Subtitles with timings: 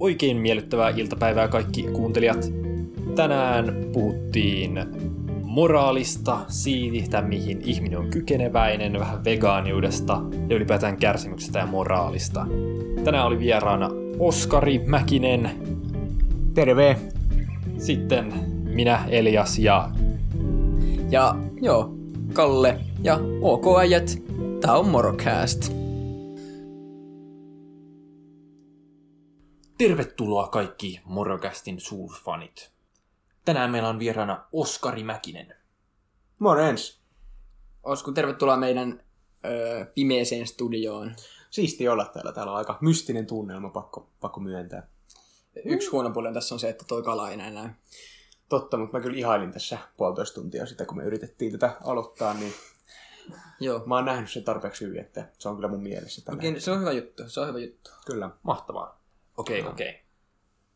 [0.00, 2.52] Oikein miellyttävää iltapäivää kaikki kuuntelijat.
[3.14, 4.78] Tänään puhuttiin
[5.42, 12.46] moraalista, siitä mihin ihminen on kykeneväinen, vähän vegaaniudesta ja ylipäätään kärsimyksestä ja moraalista.
[13.04, 15.50] Tänään oli vieraana Oskari Mäkinen.
[16.54, 16.96] Terve!
[17.78, 18.32] Sitten
[18.64, 19.90] minä, Elias ja...
[21.10, 21.94] Ja joo,
[22.32, 24.22] Kalle ja OK-äijät.
[24.60, 25.83] Tää on Morocast.
[29.78, 32.72] Tervetuloa kaikki Morocastin suurfanit.
[33.44, 35.54] Tänään meillä on vieraana Oskari Mäkinen.
[36.38, 37.00] Morens.
[37.82, 39.00] Osku, tervetuloa meidän
[39.44, 41.14] öö, pimeeseen studioon.
[41.50, 42.32] Siisti olla täällä.
[42.32, 44.88] Täällä on aika mystinen tunnelma, pakko, pakko myöntää.
[45.64, 47.68] Yksi huono puoli tässä on se, että toi kala ei enää näy.
[48.48, 52.52] Totta, mutta mä kyllä ihailin tässä puolitoista tuntia sitä, kun me yritettiin tätä aloittaa, niin
[53.60, 53.82] Joo.
[53.86, 56.38] mä oon nähnyt sen tarpeeksi hyvin, että se on kyllä mun mielessä tänään.
[56.38, 57.90] Oikein, se on hyvä juttu, se on hyvä juttu.
[58.06, 58.30] Kyllä.
[58.42, 59.03] Mahtavaa.
[59.36, 59.90] Okei, okay, okei.
[59.90, 60.00] Okay.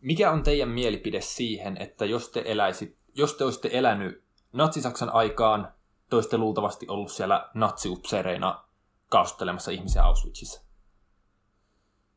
[0.01, 5.73] Mikä on teidän mielipide siihen, että jos te, eläisit, jos te olisitte elänyt Natsi-Saksan aikaan,
[6.11, 8.65] te olisitte luultavasti ollut siellä natsiupseereina
[9.09, 10.63] kausttelemassa ihmisiä Auschwitzissa?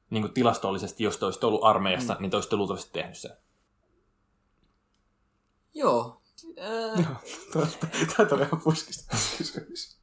[0.09, 2.22] Niin kuin tilastollisesti, jos te olisitte ollut armeijassa, mm.
[2.22, 3.31] niin te olisitte luultavasti tehnyt sen.
[5.73, 6.22] Joo.
[8.17, 9.97] Tämä on ihan puskista kysymys.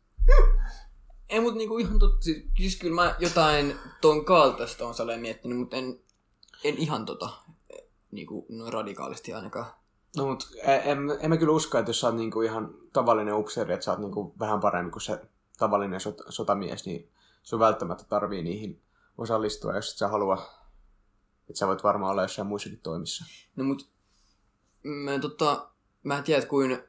[1.28, 5.58] ei mut niinku ihan totta, siis, siis kyllä mä jotain ton kaltaista on saleen miettinyt,
[5.58, 6.00] mutta en,
[6.64, 7.28] en ihan tota,
[8.10, 9.66] niinku noin radikaalisti ainakaan.
[10.16, 13.74] No mut en, en mä kyllä usko, että jos sä oot niinku ihan tavallinen upseeri,
[13.74, 15.20] että sä oot niinku vähän paremmin kuin se
[15.58, 17.10] tavallinen sot, sotamies, niin
[17.42, 18.82] sun välttämättä tarvii niihin
[19.18, 20.42] osallistua, jos et sä halua,
[21.40, 23.24] että sä voit varmaan olla jossain muissakin toimissa.
[23.56, 23.90] No mut
[24.82, 25.68] mä, tota,
[26.02, 26.82] mä en tiedä, kuin,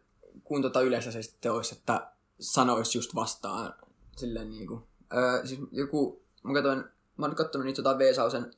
[0.44, 3.73] kuin tota yleensä se sitten olisi, että sanois just vastaan
[4.17, 4.88] silleen niinku.
[5.14, 6.83] Öö, siis joku, mä katsoin,
[7.17, 8.54] mä oon kattonut niitä jotain Veesausen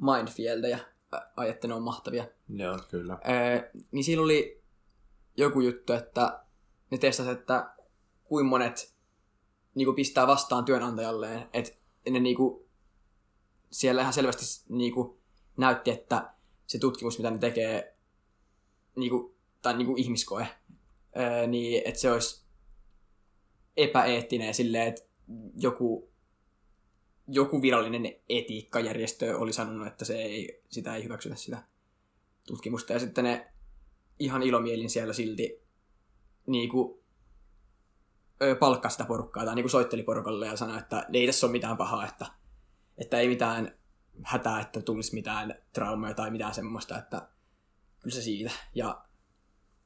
[0.00, 0.78] Mindfieldeja,
[1.14, 2.24] ä- ai että ne on mahtavia.
[2.48, 3.18] Joo, kyllä.
[3.28, 4.62] Öö, niin siinä oli
[5.36, 6.44] joku juttu, että
[6.90, 7.74] ne testasivat, että
[8.24, 8.94] kuin monet
[9.74, 11.72] niinku pistää vastaan työnantajalleen, että
[12.10, 12.68] ne niinku,
[13.70, 15.20] siellä ihan selvästi niinku
[15.56, 16.30] näytti, että
[16.66, 17.96] se tutkimus, mitä ne tekee,
[18.96, 20.46] niinku, tai niinku ihmiskoe,
[21.16, 22.44] öö, niin että se olisi
[23.76, 25.02] epäeettinen silleen, että
[25.56, 26.09] joku,
[27.28, 31.62] joku virallinen etiikkajärjestö oli sanonut, että se ei, sitä ei hyväksytä sitä
[32.46, 32.92] tutkimusta.
[32.92, 33.52] Ja sitten ne
[34.18, 35.62] ihan ilomielin siellä silti
[36.46, 37.04] niinku,
[38.60, 42.06] palkkasi sitä porukkaa tai niinku soitteli porukalle ja sanoi, että ei tässä ole mitään pahaa,
[42.06, 42.26] että,
[42.98, 43.78] että ei mitään
[44.22, 47.28] hätää, että tulisi mitään traumaa tai mitään semmoista, että
[48.00, 48.50] kyllä se siitä.
[48.74, 49.04] Ja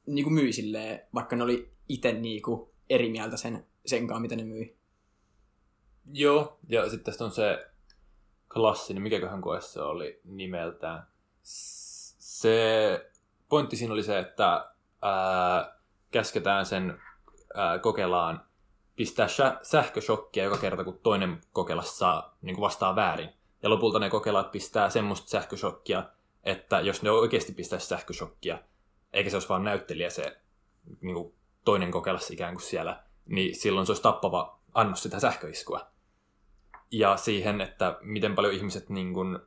[0.05, 4.77] niinku myi silleen, vaikka ne oli itse niinku eri mieltä sen, senkaan, mitä ne myi.
[6.13, 7.67] Joo, ja sitten tästä on se
[8.53, 11.07] klassinen, mikäköhän koe se oli nimeltään.
[11.43, 13.11] Se
[13.49, 14.71] pointti siinä oli se, että
[15.01, 15.77] ää,
[16.11, 17.01] käsketään sen
[17.55, 18.45] ää, kokelaan
[18.95, 23.29] pistää sä- sähköshokkia joka kerta, kun toinen kokelas saa niin vastaa väärin.
[23.63, 26.03] Ja lopulta ne kokelaat pistää semmoista sähköshokkia,
[26.43, 28.59] että jos ne oikeasti pistäisi sähköshokkia,
[29.13, 30.41] eikä se olisi vaan näyttelijä se
[31.01, 31.33] niin kuin
[31.65, 35.94] toinen kokelas ikään kuin siellä, niin silloin se olisi tappava annos sitä sähköiskua.
[36.91, 39.39] Ja siihen, että miten paljon ihmiset niin kuin,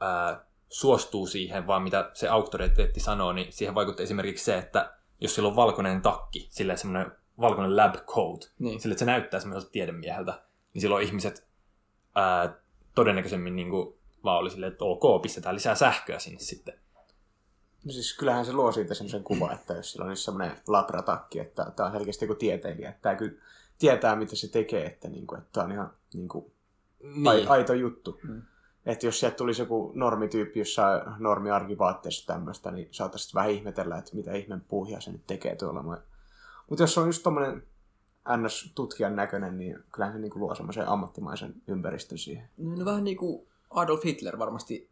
[0.00, 5.34] ää, suostuu siihen, vaan mitä se auktoriteetti sanoo, niin siihen vaikuttaa esimerkiksi se, että jos
[5.34, 8.80] sillä on valkoinen takki, sillä semmoinen valkoinen lab coat, Niin.
[8.80, 10.42] sillä että se näyttää semmoiselta tiedemieheltä,
[10.74, 11.46] niin silloin ihmiset
[12.14, 12.54] ää,
[12.94, 16.74] todennäköisemmin niin kuin, vaan oli silleen, että ok, pistetään lisää sähköä sinne sitten.
[17.84, 21.72] No siis kyllähän se luo siitä semmoisen kuvan, että jos sillä on semmoinen labratakki, että
[21.76, 23.42] tämä on selkeästi joku tieteilijä, että tämä kyllä
[23.78, 26.53] tietää, mitä se tekee, että, niinku, että tämä on ihan niinku,
[27.04, 27.28] Niin.
[27.28, 28.20] ai, aito juttu.
[28.22, 28.42] Mm.
[28.86, 34.32] Että jos sieltä tulisi joku normityyppi jossain normiarkivaatteessa tämmöistä, niin saataisiin vähän ihmetellä, että mitä
[34.32, 35.82] ihmeen puuhia se nyt tekee tuolla.
[36.68, 37.62] Mutta jos se on just tommonen
[38.28, 42.48] NS-tutkijan näköinen, niin kyllähän se niinku luo semmoisen ammattimaisen ympäristön siihen.
[42.56, 44.90] No, no vähän niin kuin Adolf Hitler varmasti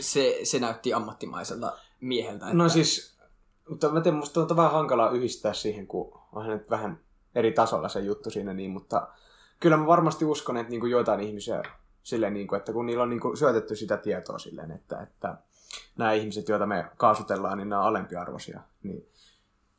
[0.00, 2.46] se, se näytti ammattimaiselta mieheltä.
[2.46, 2.56] Että...
[2.56, 3.18] No siis,
[3.68, 7.00] mutta mä tiedän, musta on vähän hankalaa yhdistää siihen, kun on nyt vähän
[7.34, 9.08] eri tasolla se juttu siinä, niin, mutta
[9.60, 11.62] kyllä mä varmasti uskon, että niin kuin joitain ihmisiä
[12.02, 15.36] silleen, niin kuin, että kun niillä on niin kuin syötetty sitä tietoa silleen, että, että
[15.96, 19.08] nämä ihmiset, joita me kaasutellaan, niin nämä on alempiarvoisia, niin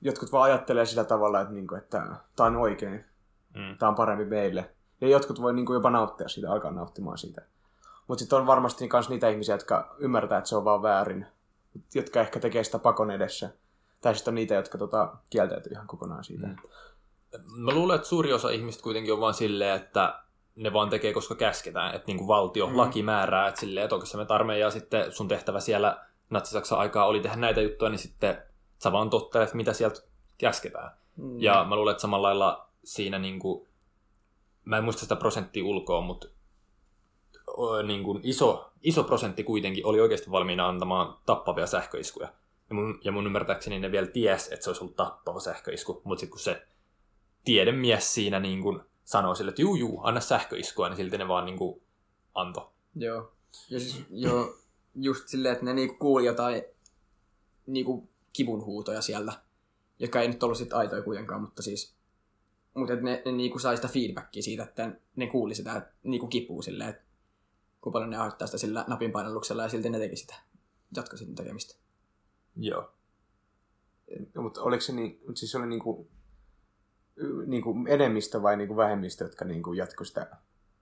[0.01, 2.01] jotkut vaan ajattelee sillä tavalla, että, niin kuin, että
[2.35, 3.05] tämä on oikein,
[3.55, 3.77] Mm.
[3.77, 4.69] tämä on parempi meille.
[5.01, 7.41] Ja jotkut voi niin kuin jopa nauttia siitä, alkaa nauttimaan siitä.
[8.07, 11.25] Mutta sitten on varmasti myös niitä ihmisiä, jotka ymmärtää, että se on vaan väärin,
[11.95, 13.49] jotka ehkä tekee sitä pakon edessä.
[14.01, 16.47] Tai sitten on niitä, jotka tota, kieltäytyy ihan kokonaan siitä.
[16.47, 16.55] Mm.
[17.55, 20.19] Mä luulen, että suuri osa ihmistä kuitenkin on vaan silleen, että
[20.55, 21.95] ne vaan tekee, koska käsketään.
[21.95, 22.77] Että niin kuin valtio, mm.
[22.77, 27.19] laki määrää, että silleen, että onko me armeija sitten sun tehtävä siellä Natsi-Saksan aikaa oli
[27.19, 28.43] tehdä näitä juttuja, niin sitten
[28.83, 30.01] sä vaan tottelet, mitä sieltä
[30.37, 30.91] käsketään.
[31.15, 31.41] Mm.
[31.41, 33.67] Ja mä luulen, että samalla lailla siinä niin kuin,
[34.65, 36.27] mä en muista sitä prosenttia ulkoa, mutta
[37.83, 42.29] niin kuin iso, iso prosentti kuitenkin oli oikeasti valmiina antamaan tappavia sähköiskuja.
[42.69, 46.19] Ja mun, ja mun ymmärtääkseni ne vielä ties, että se olisi ollut tappava sähköisku, mutta
[46.19, 46.67] sitten kun se
[47.45, 51.45] tiedemies siinä niin kuin sanoi sille, että juu, juu, anna sähköiskua, niin silti ne vaan
[51.45, 51.81] niin kuin
[52.35, 52.67] antoi.
[52.95, 53.31] Joo.
[53.69, 54.55] Ja siis, joo,
[54.95, 56.63] just silleen, että ne niinku kuuli jotain
[57.65, 59.33] niinku kivunhuutoja siellä,
[59.99, 61.99] jotka ei nyt ollut sitten aitoja kuitenkaan, mutta siis
[62.73, 66.89] mutta ne, ne niinku sai sitä feedbackia siitä, että ne kuuli sitä niinku kipua silleen,
[66.89, 67.03] että
[67.81, 70.35] kun paljon ne aiheuttaa sitä sillä napin painalluksella ja silti ne teki sitä,
[70.95, 71.75] jatka sitten tekemistä.
[72.55, 72.91] Joo.
[74.33, 76.09] No, mutta oliko se niin, mutta siis oli niinku,
[77.45, 80.27] niinku enemmistö vai niinku vähemmistö, jotka niinku jatkoi sitä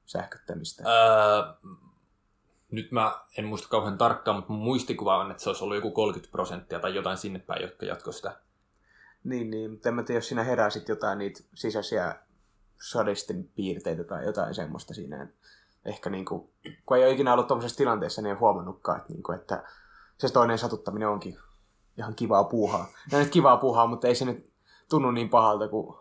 [0.05, 0.83] sähköttämistä?
[0.85, 1.69] Öö,
[2.71, 5.91] nyt mä en muista kauhean tarkkaan, mutta mun muistikuva on, että se olisi ollut joku
[5.91, 8.35] 30 prosenttia tai jotain sinne päin, jotka jatkoi sitä.
[9.23, 12.15] Niin, niin, mutta en mä tiedä, jos siinä herää sitten jotain niitä sisäisiä
[12.81, 15.27] sadistin piirteitä tai jotain semmoista siinä.
[15.85, 16.49] Ehkä niin kuin,
[16.85, 19.63] kun ei ole ikinä ollut tuollaisessa tilanteessa, niin ei huomannutkaan, että, niin kuin, että
[20.17, 21.39] se toinen satuttaminen onkin
[21.97, 22.87] ihan kivaa puuhaa.
[23.11, 24.51] Ja nyt kivaa puuhaa, mutta ei se nyt
[24.89, 25.97] tunnu niin pahalta kuin,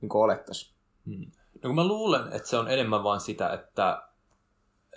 [0.00, 0.74] niin olettaisiin.
[1.06, 1.30] Hmm.
[1.54, 4.02] No kun mä luulen, että se on enemmän vaan sitä, että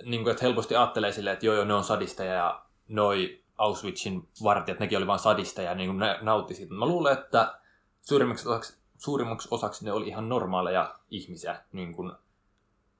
[0.05, 4.27] niin kuin, että helposti ajattelee silleen, että joo, joo, ne on sadisteja ja noi Auschwitzin
[4.43, 6.73] vartijat, nekin oli vain sadisteja ja niin kuin ne nautti siitä.
[6.73, 7.59] Mä luulen, että
[8.01, 12.11] suurimmaksi osaksi, suurimmaksi osaksi ne oli ihan normaaleja ihmisiä, niin kuin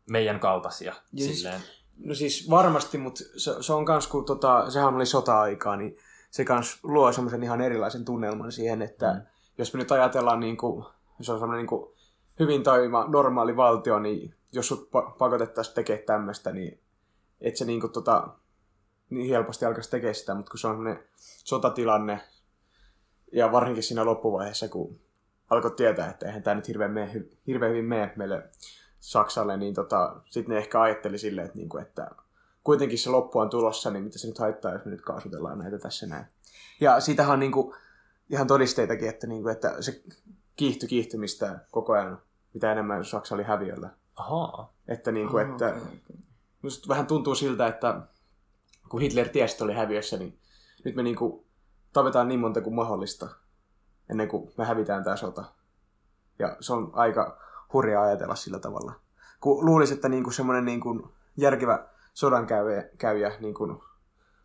[0.10, 0.94] meidän kaltaisia.
[1.14, 1.62] Ja siis, silleen.
[1.98, 5.98] no siis varmasti, mutta se, se on kans, kun tota, sehän oli sota-aikaa, niin
[6.32, 9.22] se kans luo semmoisen ihan erilaisen tunnelman siihen, että mm.
[9.58, 10.86] jos me nyt ajatellaan, niin kuin,
[11.22, 11.93] se on semmoinen niin kuin,
[12.40, 16.80] hyvin toimiva normaali valtio, niin jos sut pakotettaisiin tekemään tämmöistä, niin
[17.42, 18.28] et se niinku tota,
[19.10, 21.04] niin helposti alkaisi tekemään sitä, mutta kun se on semmoinen
[21.44, 22.22] sotatilanne,
[23.32, 25.00] ja varsinkin siinä loppuvaiheessa, kun
[25.50, 28.50] alkoi tietää, että eihän tämä nyt hirveän, mene, hirveän hyvin mene meille
[29.00, 32.12] Saksalle, niin tota, sitten ne ehkä ajatteli silleen, että, niinku, että
[32.64, 35.80] kuitenkin se loppu on tulossa, niin mitä se nyt haittaa, jos me nyt kaasutellaan näitä
[35.80, 36.26] tässä näin.
[36.82, 37.76] Ja siitähän on niinku,
[38.30, 40.04] ihan todisteitakin, että, niinku, että se
[40.56, 42.22] kiihtyi kiihtymistä koko ajan,
[42.54, 43.90] mitä enemmän Saksa oli häviöllä.
[44.16, 44.70] Aha.
[44.88, 45.82] Että, niinku, Aha, että okay
[46.64, 48.02] musta vähän tuntuu siltä, että
[48.90, 50.40] kun Hitler tiesi, että oli häviössä, niin
[50.86, 51.46] nyt me niinku
[51.94, 53.30] tapetaan niin monta kuin mahdollista
[54.10, 55.44] ennen kuin me hävitään tämä sota.
[56.40, 57.38] Ja se on aika
[57.74, 58.94] hurja ajatella sillä tavalla.
[59.40, 63.84] Kun luulisi, että niinku semmoinen niinku järkevä sodankäyjä käyjä niinku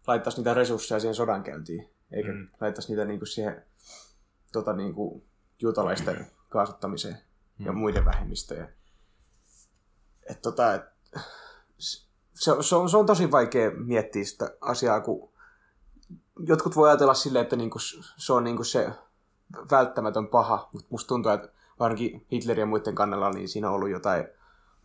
[0.06, 2.48] laittaisi niitä resursseja siihen sodankäyntiin, eikä mm.
[2.60, 3.64] laittaisi niitä niinku siihen
[4.52, 5.24] tota, niinku,
[5.60, 7.18] juutalaisten kaasuttamiseen
[7.58, 7.66] mm.
[7.66, 8.74] ja muiden vähemmistöjen.
[10.30, 10.82] Et, tota, et,
[11.78, 15.32] se, se, on, se on tosi vaikea miettiä sitä asiaa, kun
[16.38, 17.78] jotkut voi ajatella silleen, että niinku
[18.16, 18.90] se on niinku se
[19.70, 23.90] välttämätön paha, mutta musta tuntuu, että varsinkin Hitlerin ja muiden kannalla, niin siinä on ollut
[23.90, 24.28] jotain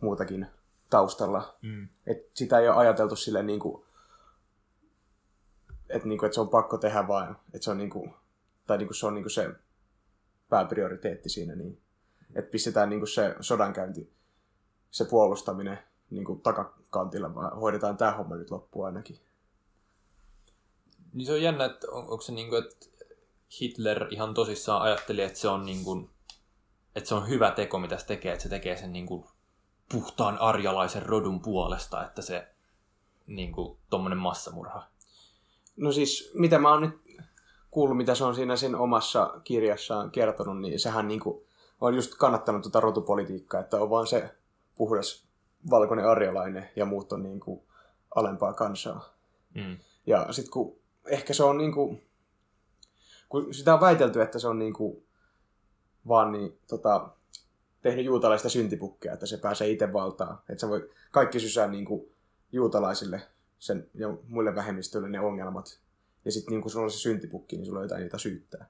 [0.00, 0.46] muutakin
[0.90, 1.56] taustalla.
[1.62, 1.88] Mm.
[2.06, 3.86] Et sitä ei ole ajateltu silleen, niinku,
[5.88, 8.14] että, niinku, että se on pakko tehdä vaan, että se on, niinku,
[8.66, 9.50] tai niinku, se on niinku se
[10.48, 11.54] pääprioriteetti siinä.
[11.54, 11.80] Niin.
[12.34, 14.12] Että pistetään niinku se sodankäynti,
[14.90, 15.78] se puolustaminen
[16.10, 19.20] niin kuin takakantilla, vaan hoidetaan tämä homma nyt loppuun ainakin.
[21.12, 22.86] Niin se on jännä, että on, onko se niin kuin, että
[23.60, 26.10] Hitler ihan tosissaan ajatteli, että se on niin kuin,
[26.94, 29.24] että se on hyvä teko, mitä se tekee, että se tekee sen niin kuin
[29.92, 32.48] puhtaan arjalaisen rodun puolesta, että se
[33.26, 34.86] niin kuin tommonen massamurha.
[35.76, 37.00] No siis, mitä mä oon nyt
[37.74, 41.44] kuullut, mitä se on siinä sen omassa kirjassaan kertonut, niin sehän niin kuin
[41.80, 44.34] on just kannattanut tuota rotupolitiikkaa, että on vaan se
[44.74, 45.26] puhdas
[45.70, 47.62] valkoinen arjalainen ja muut on niin kuin
[48.14, 49.14] alempaa kansaa.
[49.54, 49.76] Mm.
[50.06, 50.76] Ja sitten kun
[51.06, 52.02] ehkä se on niin kuin,
[53.28, 55.06] kun sitä on väitelty, että se on niin kuin
[56.08, 57.08] vaan niin, tota,
[57.82, 60.38] tehnyt juutalaista syntipukkeja, että se pääsee itse valtaan.
[60.48, 62.12] Että se voi kaikki sysää niin kuin
[62.52, 63.22] juutalaisille
[63.58, 65.83] sen, ja muille vähemmistöille ne ongelmat.
[66.24, 68.66] Ja sitten niin kun sulla on se syntipukki, niin sulla on jotain niitä syyttää.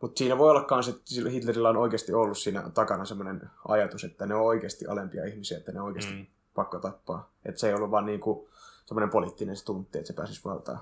[0.00, 4.26] Mutta siinä voi olla myös, että Hitlerillä on oikeasti ollut siinä takana semmoinen ajatus, että
[4.26, 6.26] ne on oikeasti alempia ihmisiä, että ne on oikeasti mm.
[6.54, 7.30] pakko tappaa.
[7.44, 8.48] Että se ei ollut vaan niinku
[8.86, 10.78] semmoinen poliittinen stuntti, että se pääsisi valtaan.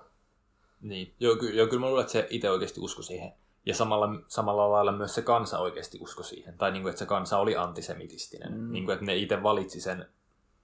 [0.81, 3.33] Niin, joo, ky- joo kyllä mä luulen, että se itse oikeasti usko siihen.
[3.67, 6.59] Ja samalla, samalla lailla myös se kansa oikeasti usko siihen.
[6.59, 8.53] Tai niin kuin, että se kansa oli antisemitistinen.
[8.53, 8.73] Mm.
[8.73, 10.07] Niin kuin, että ne itse valitsi sen,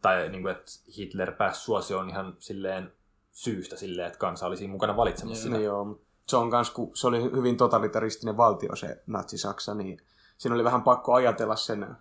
[0.02, 2.92] tai niin kuin, että Hitler pääsi suosioon ihan silleen
[3.40, 5.56] syystä silleen, että kansa oli siinä mukana valitsemassa sitä.
[5.56, 10.00] Joo, se on kans, kun se oli hyvin totalitaristinen valtio se natsi-Saksa, niin
[10.38, 11.96] siinä oli vähän pakko ajatella sen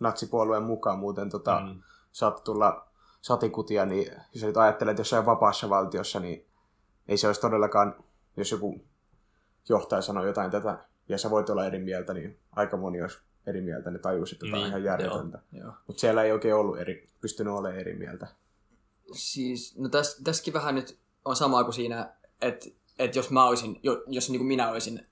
[0.00, 1.82] natsipuolueen mukaan, muuten tota, mm.
[2.12, 2.88] saattoi tulla
[3.22, 6.46] satikutia, niin jos nyt ajattelet, että jossain vapaassa valtiossa, niin
[7.08, 7.94] ei se olisi todellakaan,
[8.36, 8.84] jos joku
[9.68, 10.78] johtaja sanoo jotain tätä,
[11.08, 14.46] ja sä voit olla eri mieltä, niin aika moni olisi eri mieltä, ne tajuisi, että
[14.46, 15.38] tämä on Niin, ihan järjetöntä.
[15.86, 18.26] Mutta siellä ei oikein ollut eri, pystynyt olemaan eri mieltä.
[19.12, 22.66] Siis, no täs, tässäkin vähän nyt on sama kuin siinä, että,
[22.98, 25.06] että jos mä olisin, jo, jos niin kuin minä olisin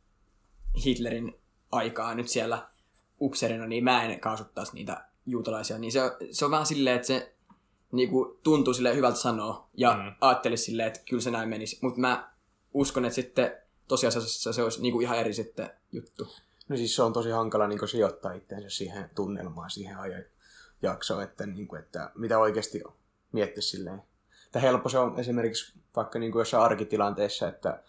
[0.85, 1.35] Hitlerin
[1.73, 2.69] aikaa nyt siellä
[3.21, 5.79] upseerina, niin mä en kaasuttaisi niitä juutalaisia.
[5.79, 6.01] Niin se,
[6.31, 7.35] se on vähän silleen, että se
[7.93, 10.15] niin kuin, tuntuu sille hyvältä sanoa ja Mm.
[10.21, 11.79] ajattelisi silleen, että kyllä se näin menisi.
[11.83, 12.31] Mutta mä
[12.75, 13.53] uskon, että sitten
[13.89, 16.29] tosiasiassa se olisi niin kuin ihan eri sitten juttu.
[16.69, 21.69] No siis se on tosi hankala niin sijoittaa itseensä siihen tunnelmaan, siihen ajanjaksoon, että, niin
[21.69, 22.83] kuin, että mitä oikeasti
[23.33, 24.03] miettisi silleen.
[24.47, 27.83] Että helppo se on esimerkiksi vaikka niin kuin jossain arkitilanteessa, että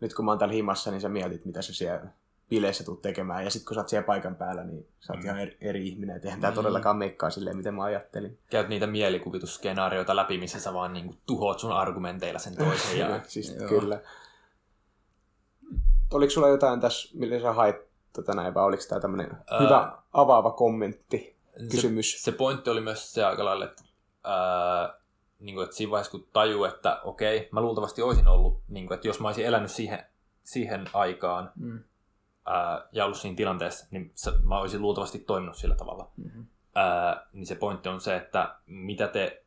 [0.00, 2.06] nyt kun mä oon täällä himassa, niin sä mietit, mitä sä siellä
[2.48, 3.44] bileissä tulet tekemään.
[3.44, 5.26] Ja sitten kun sä oot siellä paikan päällä, niin sä oot Mm.
[5.26, 6.16] ihan eri, eri ihminen.
[6.16, 6.54] Et eihän tää Mm.
[6.54, 8.38] todellakaan meikkaa silleen, miten mä ajattelin.
[8.50, 12.98] Käyt niitä mielikuvitusskenaarioita läpi, missä sä vaan niinku tuhoat sun argumenteilla sen toisen.
[12.98, 13.20] Ja...
[13.26, 13.68] siis Joo.
[13.68, 14.00] kyllä.
[16.12, 17.76] Oliko sulla jotain tässä, millä sä hait
[18.12, 19.58] tätä näin, vai oliko tämä tämmöinen Ää.
[19.60, 21.36] hyvä avaava kommentti,
[21.70, 22.12] kysymys?
[22.12, 23.82] Se, se pointti oli myös se aika lailla, että,
[24.24, 24.94] ää,
[25.38, 28.94] niin kuin, että siinä vaiheessa kun tajuu, että okei, mä luultavasti olisin ollut, niin kuin,
[28.94, 30.06] että jos mä olisin elänyt siihen,
[30.44, 31.84] siihen aikaan Mm.
[32.46, 36.10] ää, ja ollut siinä tilanteessa, niin se, mä olisin luultavasti toiminut sillä tavalla.
[36.16, 36.46] Mm-hmm.
[36.74, 39.44] Ää, niin se pointti on se, että mitä te,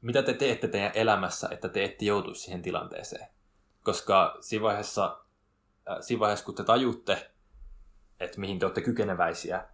[0.00, 3.28] mitä te teette teidän elämässä, että te ette joutuisi siihen tilanteeseen.
[3.82, 5.18] Koska siinä vaiheessa,
[5.86, 7.30] ää, siinä vaiheessa kun te tajutte,
[8.20, 9.68] että mihin te olette kykeneväisiä,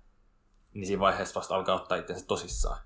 [0.74, 2.78] niin siinä vaiheessa vasta alkaa ottaa itsensä tosissaan.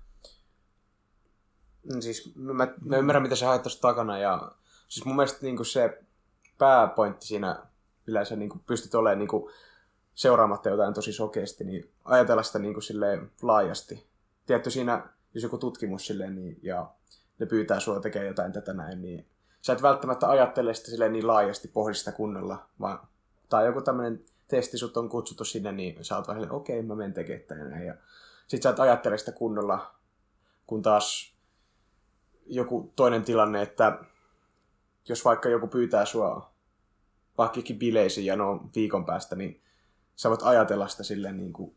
[1.99, 4.17] Siis mä, mä ymmärrän, mitä sä haet tuossa takana.
[4.17, 4.51] Ja,
[4.87, 6.01] siis mun mielestä niin se
[6.57, 7.63] pääpointti siinä
[8.07, 9.51] yleensä niin pystyt olemaan niin
[10.15, 14.07] seuraamatta jotain tosi sokeasti, niin ajatella sitä niin silleen laajasti.
[14.45, 16.91] Tiedätkö siinä, jos joku tutkimus silleen, niin, ja
[17.39, 19.27] ne pyytää sua tekemään jotain tätä näin, niin
[19.61, 23.07] sä et välttämättä ajattele sitä silleen niin laajasti, pohdi sitä kunnolla, vaan
[23.49, 27.13] tai joku tämmöinen testi sut on kutsuttu sinne, niin sä oot vähän okei, mä menen
[27.13, 27.85] tekemään.
[27.85, 27.95] Ja
[28.47, 29.95] sit sä et ajattele sitä kunnolla,
[30.67, 31.35] kun taas
[32.49, 33.99] joku toinen tilanne, että
[35.09, 36.53] jos vaikka joku pyytää sua
[37.37, 39.61] vaikkakin bileisiin ja no viikon päästä, niin
[40.15, 41.75] sä voit ajatella sitä silleen niin kuin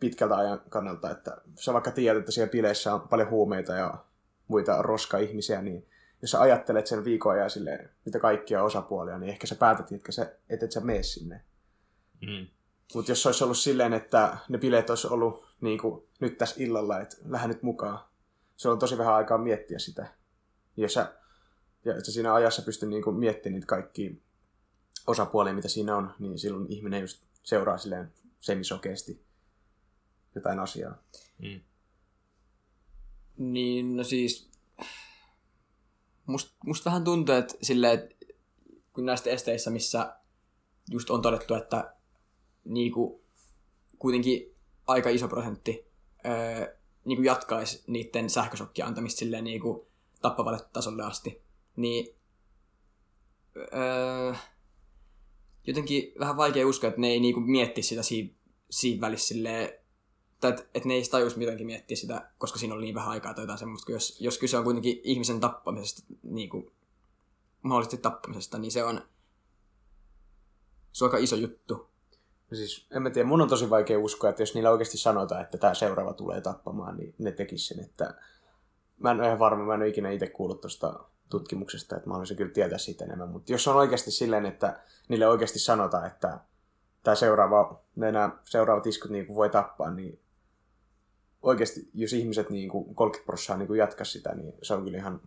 [0.00, 4.04] pitkältä ajan kannalta, että sä vaikka tiedät, että siellä bileissä on paljon huumeita ja
[4.48, 5.86] muita roska-ihmisiä, niin
[6.22, 10.12] jos sä ajattelet sen viikon ajan silleen, mitä kaikkia osapuolia, niin ehkä sä päätät, että
[10.12, 11.44] sä, et, et sä mene sinne.
[12.20, 12.46] Mm.
[12.94, 16.56] Mutta jos se olisi ollut silleen, että ne bileet olisi ollut niin kuin nyt tässä
[16.58, 17.98] illalla, että lähde nyt mukaan,
[18.60, 20.14] se on tosi vähän aikaa miettiä sitä.
[20.76, 21.14] Ja sä,
[21.84, 24.10] ja että sä siinä ajassa pystyy niin kuin miettimään niitä kaikkia
[25.06, 29.24] osapuolia, mitä siinä on, niin silloin ihminen just seuraa silleen semisokeasti
[30.34, 31.02] jotain asiaa.
[31.38, 31.60] Mm.
[33.36, 34.50] Niin, no siis...
[36.26, 38.14] Must, musta vähän tuntuu, että silleen, että
[38.92, 40.16] kun näistä esteissä, missä
[40.90, 41.94] just on todettu, että
[42.64, 43.24] niinku,
[43.98, 44.54] kuitenkin
[44.86, 45.86] aika iso prosentti
[46.26, 49.86] öö, niinku jatkaisi niiden sähkösokkia antamista silleen niinku
[50.22, 51.42] tappavalle tasolle asti,
[51.76, 52.16] niin
[53.56, 54.34] öö,
[55.66, 58.34] jotenkin vähän vaikea uskoa, että ne ei niinku mietti sitä siinä,
[58.70, 59.72] siinä välissä silleen,
[60.40, 63.34] tai että et ne ei tajuisi mitenkin miettiä sitä, koska siinä oli niin vähän aikaa
[63.34, 63.92] tai jotain semmoista.
[63.92, 66.72] Jos, jos kyse on kuitenkin ihmisen tappamisesta, niin kuin,
[67.62, 69.02] mahdollisesti tappamisesta, niin se on,
[70.92, 71.89] se on aika iso juttu.
[72.52, 75.58] Siis, en mä tiedä, mun on tosi vaikea uskoa, että jos niillä oikeasti sanotaan, että
[75.58, 78.14] tämä seuraava tulee tappamaan, niin ne tekis sen, että
[78.98, 82.14] mä en ole ihan varma, mä en ole ikinä itse kuullut tuosta tutkimuksesta, että mä
[82.14, 86.38] haluaisin kyllä tietää siitä enemmän, mutta jos on oikeasti silleen, että niille oikeasti sanotaan, että
[87.02, 90.20] tämä seuraava, nämä seuraavat iskut niin voi tappaa, niin
[91.42, 95.20] oikeasti, jos ihmiset niin kuin 30 prosenttia niin jatka sitä, niin se on kyllä ihan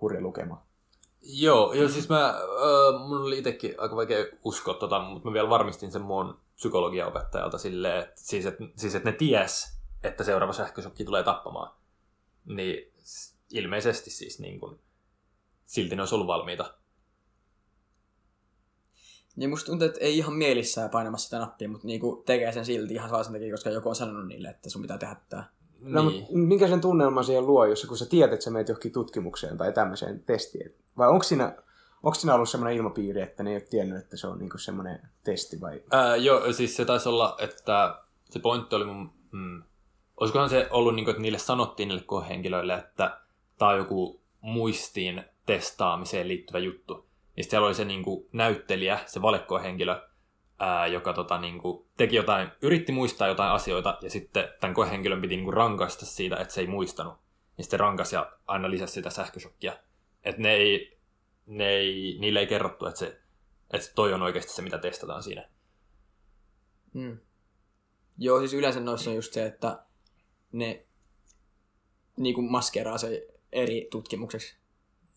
[0.00, 0.67] hurja lukema.
[1.20, 5.50] Joo, joo, siis mä, äh, mun oli itsekin aika vaikea uskoa tota, mutta mä vielä
[5.50, 11.04] varmistin sen mun psykologiaopettajalta silleen, että siis, et, siis et ne ties, että seuraava sähkösokki
[11.04, 11.76] tulee tappamaan.
[12.44, 12.92] Niin
[13.52, 14.80] ilmeisesti siis niin kun,
[15.66, 16.74] silti ne olisi ollut valmiita.
[19.36, 22.94] Niin musta tuntuu, että ei ihan mielissään painamassa sitä nappia, mutta niinku tekee sen silti
[22.94, 25.52] ihan vaan sen takia, koska joku on sanonut niille, että sun pitää tehdä tää.
[25.80, 26.38] No, niin.
[26.38, 29.72] minkä sen tunnelman siihen luo, jos kun sä tiedät, että sä menet johonkin tutkimukseen tai
[29.72, 30.74] tämmöiseen testiin?
[30.98, 31.56] Vai onko siinä,
[32.02, 35.00] onko siinä ollut semmoinen ilmapiiri, että ne ei ole tiennyt, että se on niinku semmoinen
[35.24, 35.82] testi vai?
[35.90, 37.98] Ää, joo, siis se taisi olla, että
[38.30, 39.10] se pointti oli mun...
[39.32, 39.62] Mm,
[40.20, 43.20] olisikohan se ollut, niin kuin, että niille sanottiin niille kohenkilöille, että
[43.58, 47.08] tämä on joku muistiin testaamiseen liittyvä juttu.
[47.36, 50.00] Ja sitten siellä oli se niin kuin, näyttelijä, se valekohenkilö,
[50.58, 55.20] ää, joka tota, niin kuin, teki jotain, yritti muistaa jotain asioita, ja sitten tämän koehenkilön
[55.20, 57.14] piti niin kuin, rankaista siitä, että se ei muistanut.
[57.58, 59.76] Ja sitten rankasi ja aina lisäsi sitä sähköshokkia.
[60.24, 60.98] Että ne ei,
[61.46, 63.20] ne ei, niille ei kerrottu, että, se,
[63.70, 65.48] että toi on oikeasti se, mitä testataan siinä.
[66.94, 67.18] Mm.
[68.18, 69.84] Joo, siis yleensä noissa on just se, että
[70.52, 70.86] ne
[72.16, 74.56] niin kuin maskeraa se eri tutkimukseksi.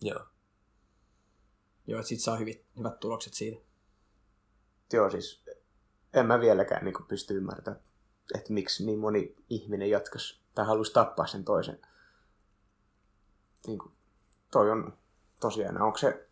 [0.01, 0.25] Joo.
[1.87, 3.70] Joo, että sit saa hyvit, hyvät tulokset siitä.
[4.93, 5.43] Joo, siis
[6.13, 7.83] en mä vieläkään niin pysty ymmärtämään,
[8.35, 11.79] että miksi niin moni ihminen jatkaisi tai haluaisi tappaa sen toisen.
[13.67, 13.91] Niin kuin,
[14.51, 14.97] toi on
[15.39, 16.27] tosiaan, onko se...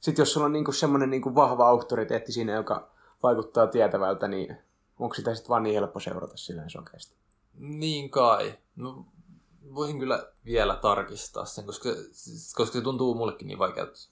[0.00, 2.90] Sitten jos sulla on niin semmoinen niin vahva auktoriteetti siinä, joka
[3.22, 4.56] vaikuttaa tietävältä, niin
[4.98, 7.16] onko sitä sitten vaan niin helppo seurata sillä sokeasti?
[7.54, 8.58] Niin kai.
[8.76, 9.06] No,
[9.74, 11.88] voisin kyllä vielä tarkistaa sen, koska,
[12.56, 14.08] koska se tuntuu mullekin niin vaikealta,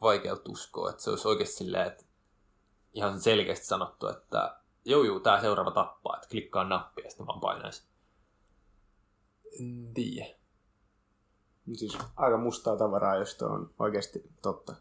[0.00, 2.04] vaikealta uskoa, että se olisi oikeasti silleen, että
[2.94, 7.40] ihan selkeästi sanottu, että joo joo, tämä seuraava tappaa, että klikkaa nappia ja sitten vaan
[7.40, 7.82] painaisi.
[9.60, 10.34] En tiedä.
[11.74, 14.76] Siis aika mustaa tavaraa, jos tuo on oikeasti totta.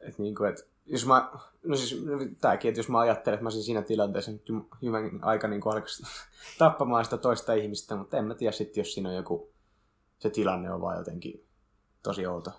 [0.00, 1.32] Että niin kuin, että jos mä,
[1.64, 2.04] no siis
[2.40, 4.48] tääkin, että jos mä ajattelen, että mä olisin siinä tilanteessa nyt
[4.82, 6.02] hyvän aika niin alkaisi
[6.58, 9.52] tappamaan sitä toista ihmistä, mutta en mä tiedä sitten, jos siinä on joku,
[10.18, 11.46] se tilanne on vaan jotenkin
[12.02, 12.50] tosi outo.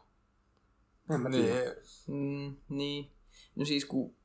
[1.09, 1.75] En mä tiedä.
[2.07, 2.51] Niin.
[2.51, 3.14] Mm, niin.
[3.55, 4.15] No siis kun...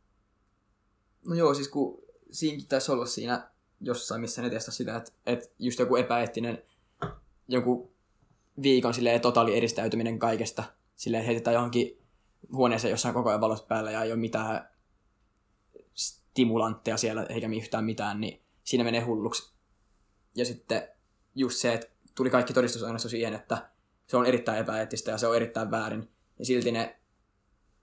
[1.26, 5.49] No joo, siis kun siinäkin taisi olla siinä jossain, missä ne testasi sitä, että, että
[5.58, 6.62] just joku epäeettinen
[7.49, 7.92] joku
[8.62, 10.64] viikon silleen totaali eristäytyminen kaikesta.
[10.96, 11.99] Silleen heitetään johonkin
[12.52, 14.70] huoneeseen, jossa on koko ajan valot päällä ja ei ole mitään
[15.94, 19.52] stimulantteja siellä eikä yhtään mitään, niin siinä menee hulluksi.
[20.34, 20.88] Ja sitten
[21.34, 23.70] just se, että tuli kaikki todistusaineisto siihen, että
[24.06, 26.08] se on erittäin epäeettistä ja se on erittäin väärin.
[26.38, 27.00] Ja silti ne,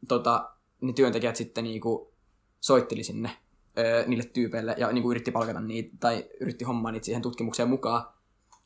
[0.08, 2.14] tota, ne työntekijät sitten niinku
[2.60, 3.38] soitteli sinne
[3.78, 8.08] öö, niille tyypeille ja niinku yritti palkata niitä tai yritti hommaa niitä siihen tutkimukseen mukaan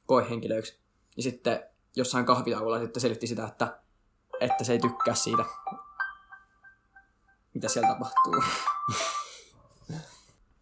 [0.05, 0.79] koehenkilöiksi.
[1.17, 1.63] Ja sitten
[1.95, 3.79] jossain kahvitauolla sitten selitti sitä, että,
[4.39, 5.45] että se ei tykkää siitä
[7.53, 8.43] mitä siellä tapahtuu.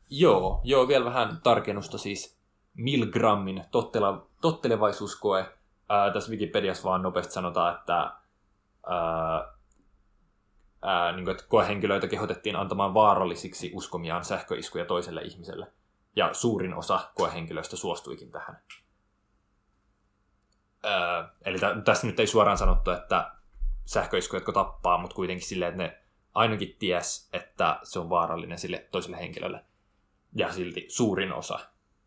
[0.10, 2.40] joo, joo, vielä vähän tarkennusta siis
[2.74, 5.56] Milgrammin tottela, tottelevaisuuskoe.
[5.90, 7.98] Ää, tässä Wikipediassa vaan nopeasti sanotaan, että,
[8.88, 9.54] ää,
[10.82, 15.72] ää, niin kuin, että koehenkilöitä kehotettiin antamaan vaarallisiksi uskomiaan sähköiskuja toiselle ihmiselle.
[16.16, 18.62] Ja suurin osa koehenkilöistä suostuikin tähän.
[20.84, 23.32] Ää, eli t- tässä nyt ei suoraan sanottu, että
[23.86, 25.98] sähköiskuja, jotka tappaa, mutta kuitenkin silleen, että ne
[26.34, 29.66] ainakin ties, että se on vaarallinen sille toiselle henkilölle.
[30.36, 31.60] Ja silti suurin osa.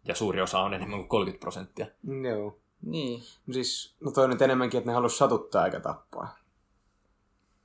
[0.05, 1.87] Ja suuri osa on enemmän kuin 30 prosenttia.
[2.29, 2.59] Joo.
[2.83, 3.23] Niin.
[3.47, 6.37] No siis, no toi nyt enemmänkin, että ne haluaisi satuttaa eikä tappaa.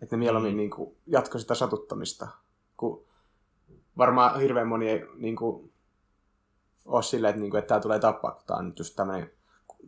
[0.02, 0.58] Että ne mieluummin mm.
[0.58, 2.28] niin kuin, jatko sitä satuttamista.
[2.78, 3.06] Kun
[3.98, 5.72] varmaan hirveän moni ei niin kuin,
[6.86, 9.32] ole silleen, että, niin kuin, että tämä tulee tappaa, kun tämä on nyt just tämmöinen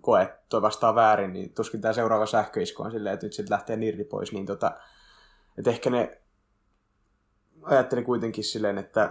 [0.02, 3.54] koe, että toi vastaa väärin, niin tuskin tämä seuraava sähköisku on silleen, että nyt sitten
[3.54, 4.72] lähtee nirri pois, niin tota,
[5.58, 6.22] että ehkä ne
[7.64, 9.06] ajattelin kuitenkin silleen, että,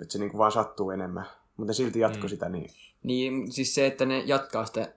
[0.00, 1.26] että se niin kuin vaan sattuu enemmän.
[1.56, 2.28] Mutta silti jatko mm.
[2.28, 2.70] sitä niin.
[3.02, 4.92] Niin, siis se, että ne jatkaa sitä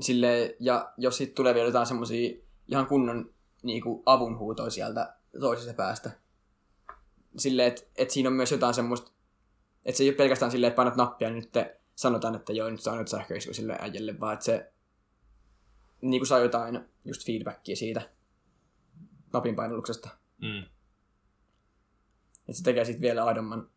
[0.00, 2.38] sille ja jos sitten tulee vielä jotain semmoisia
[2.68, 3.30] ihan kunnon
[3.62, 6.10] niin kuin avunhuutoja sieltä toisesta päästä.
[7.36, 9.10] Silleen, että, että siinä on myös jotain semmoista,
[9.84, 12.70] että se ei ole pelkästään silleen, että painat nappia, niin nyt te sanotaan, että joo,
[12.70, 14.72] nyt saa nyt sähköisku sille äijälle, vaan että se
[16.00, 18.10] niin kuin saa jotain just feedbackia siitä
[19.32, 20.08] napin painalluksesta.
[20.42, 20.62] Mm.
[22.38, 23.70] Että se tekee sitten vielä aidomman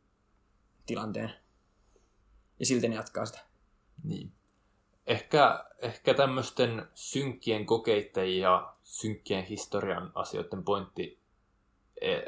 [0.86, 1.32] tilanteen.
[2.60, 3.40] Ja silti ne jatkaa sitä.
[4.04, 4.34] Niin.
[5.08, 11.20] Ehkä, ehkä tämmöisten synkkien kokeiden ja synkkien historian asioiden pointti
[12.02, 12.22] e,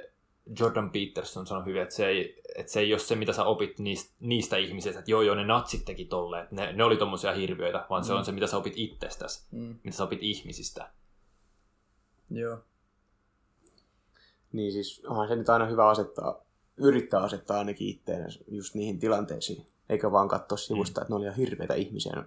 [0.59, 3.79] Jordan Peterson sanoi hyvin, että se ei, että se ei ole se, mitä sä opit
[3.79, 7.33] niistä, niistä ihmisistä, että joo joo, ne natsit teki tolleen, että ne, ne oli tommosia
[7.33, 8.07] hirviöitä, vaan mm.
[8.07, 9.79] se on se, mitä sä opit itsestäsi, mm.
[9.83, 10.91] mitä sä opit ihmisistä.
[12.29, 12.57] Joo.
[14.51, 16.41] Niin siis onhan se nyt aina hyvä asettaa,
[16.77, 19.65] yrittää asettaa ainakin itteen just niihin tilanteisiin.
[19.89, 21.03] Eikä vaan katsoa sivusta, mm.
[21.03, 22.23] että ne oli ihan hirveitä ihmisiä.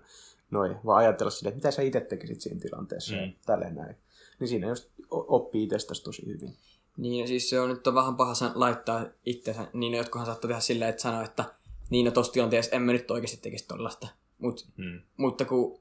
[0.51, 3.21] Noin, vaan ajatella sille, että mitä sä itse tekisit siinä tilanteessa mm.
[3.21, 3.97] ja tälleen näin.
[4.41, 6.57] Niin siinä just oppii itsestäsi tosi hyvin.
[6.97, 10.89] Niin, siis se on nyt on vähän paha laittaa itsensä, niin jotkuhan saattaa tehdä silleen,
[10.89, 11.45] että sanoo, että
[11.91, 14.09] niin no tossa tilanteessa en mä nyt oikeasti tekisi tollasta.
[14.39, 15.01] Mut, mm.
[15.17, 15.81] Mutta kun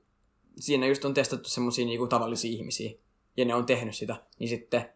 [0.60, 2.92] siinä just on testattu semmoisia niinku tavallisia ihmisiä,
[3.38, 4.90] ja ne on tehnyt sitä, niin sitten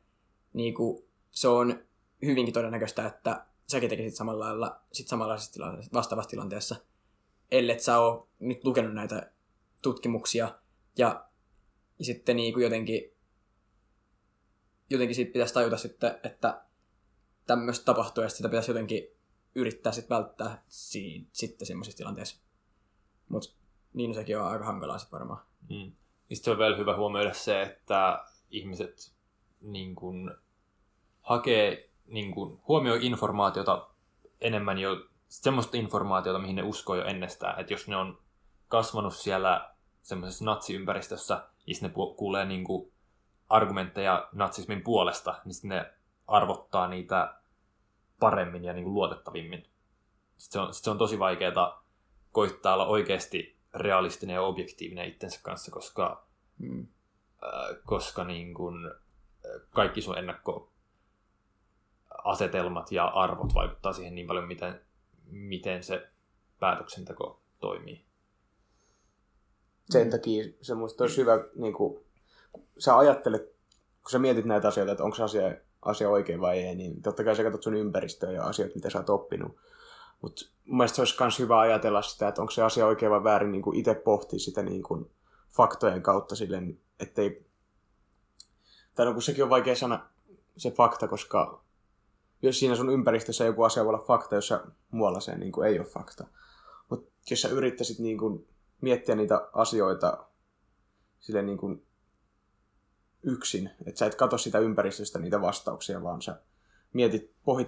[0.54, 1.84] niinku, se on
[2.26, 6.76] hyvinkin todennäköistä, että säkin tekisit samalla lailla sit samanlaisessa tilanteessa, vastaavassa tilanteessa,
[7.52, 9.32] ellei sä ole nyt lukenut näitä
[9.82, 10.56] tutkimuksia
[10.98, 11.26] ja
[12.02, 13.20] sitten niin kuin jotenkin
[14.90, 16.62] jotenkin siitä pitäisi tajuta sitten, että
[17.48, 19.08] tämmöistä tapahtuu, ja sitä pitäisi jotenkin
[19.56, 22.42] yrittää sitten välttää si- sitten semmoisissa tilanteissa.
[23.30, 23.50] Mutta
[23.94, 25.46] niin sekin on aika hankalaa sitten varmaan.
[25.70, 25.92] Mm.
[26.34, 29.14] Sitten on vielä hyvä huomioida se, että ihmiset
[29.62, 30.38] niin kun,
[31.22, 33.90] hakee, niin kun, huomioi informaatiota
[34.42, 37.60] enemmän jo semmoista informaatiota, mihin ne uskoo jo ennestään.
[37.60, 38.22] Että jos ne on
[38.70, 39.70] kasvanut siellä
[40.02, 42.92] semmoisessa natsiympäristössä, niin ne pu- kuulee niin kuin
[43.50, 45.94] argumentteja natsismin puolesta, niin sitten ne
[46.28, 47.36] arvottaa niitä
[48.20, 49.60] paremmin ja niin kuin luotettavimmin.
[50.38, 51.84] Sitten se, on, sitten se on tosi vaikeaa
[52.32, 56.88] koittaa olla oikeasti realistinen ja objektiivinen itsensä kanssa, koska, Mm.
[57.44, 57.50] äh,
[57.86, 58.92] koska niin kuin, äh,
[59.70, 64.82] kaikki sun ennakkoasetelmat ja arvot vaikuttaa siihen niin paljon, miten,
[65.26, 66.10] miten se
[66.60, 68.06] päätöksenteko toimii.
[69.90, 72.00] Sen takia semmoista olisi hyvä, niin kuin,
[72.52, 73.42] kun sä ajattelet,
[74.02, 77.24] kun sä mietit näitä asioita, että onko se asia, asia oikein vai ei, niin totta
[77.24, 79.58] kai sä katsot sun ympäristöä ja asioita, mitä sä oot oppinut.
[80.22, 83.24] Mutta mun mielestä se olisi myös hyvä ajatella sitä, että onko se asia oikein vai
[83.24, 85.12] väärin, niin itse pohtia sitä niin kuin
[85.50, 87.46] faktojen kautta silleen, ettei...
[88.96, 90.10] Tai no kun sekin on vaikea sana,
[90.58, 91.62] se fakta, koska
[92.42, 95.80] jos siinä sun ympäristössä joku asia voi olla fakta, jossa muualla se niin kuin ei
[95.80, 96.28] ole fakta.
[96.90, 98.48] Mutta jos sä yrittäisit niin kuin
[98.82, 100.26] miettiä niitä asioita
[101.20, 101.86] sille niin kuin
[103.24, 106.42] yksin, että sä et katso sitä ympäristöstä niitä vastauksia, vaan sä
[106.94, 107.68] mietit, pohdit,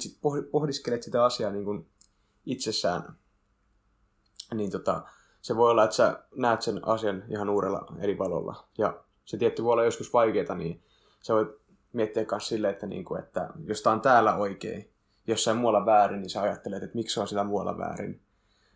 [0.51, 1.89] pohdiskelet sitä asiaa niin kuin
[2.45, 3.15] itsessään,
[4.53, 5.03] niin tota,
[5.41, 8.67] se voi olla, että sä näet sen asian ihan uudella eri valolla.
[8.77, 10.83] Ja se tietty voi olla joskus vaikeaa, niin
[11.21, 11.47] sä voit
[11.93, 14.91] miettiä myös silleen, että, niin kuin, että jos tää on täällä oikein,
[15.27, 18.21] jossain muualla väärin, niin sä ajattelet, että miksi se on sillä muualla väärin.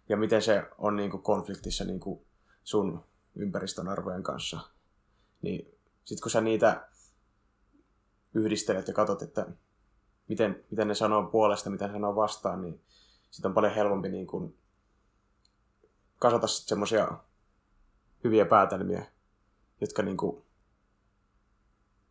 [0.09, 2.24] Ja miten se on niin kuin konfliktissa niin kuin
[2.65, 3.03] sun
[3.35, 4.59] ympäristön arvojen kanssa.
[5.41, 6.87] Niin sitten kun sä niitä
[8.33, 9.47] yhdistelet ja katsot, että
[10.27, 12.81] miten, miten ne sanoo puolesta, mitä ne sanoo vastaan, niin
[13.31, 14.57] sitten on paljon helpompi niin kuin
[16.19, 17.17] kasata semmoisia
[18.23, 19.05] hyviä päätelmiä,
[19.81, 20.45] jotka niin kuin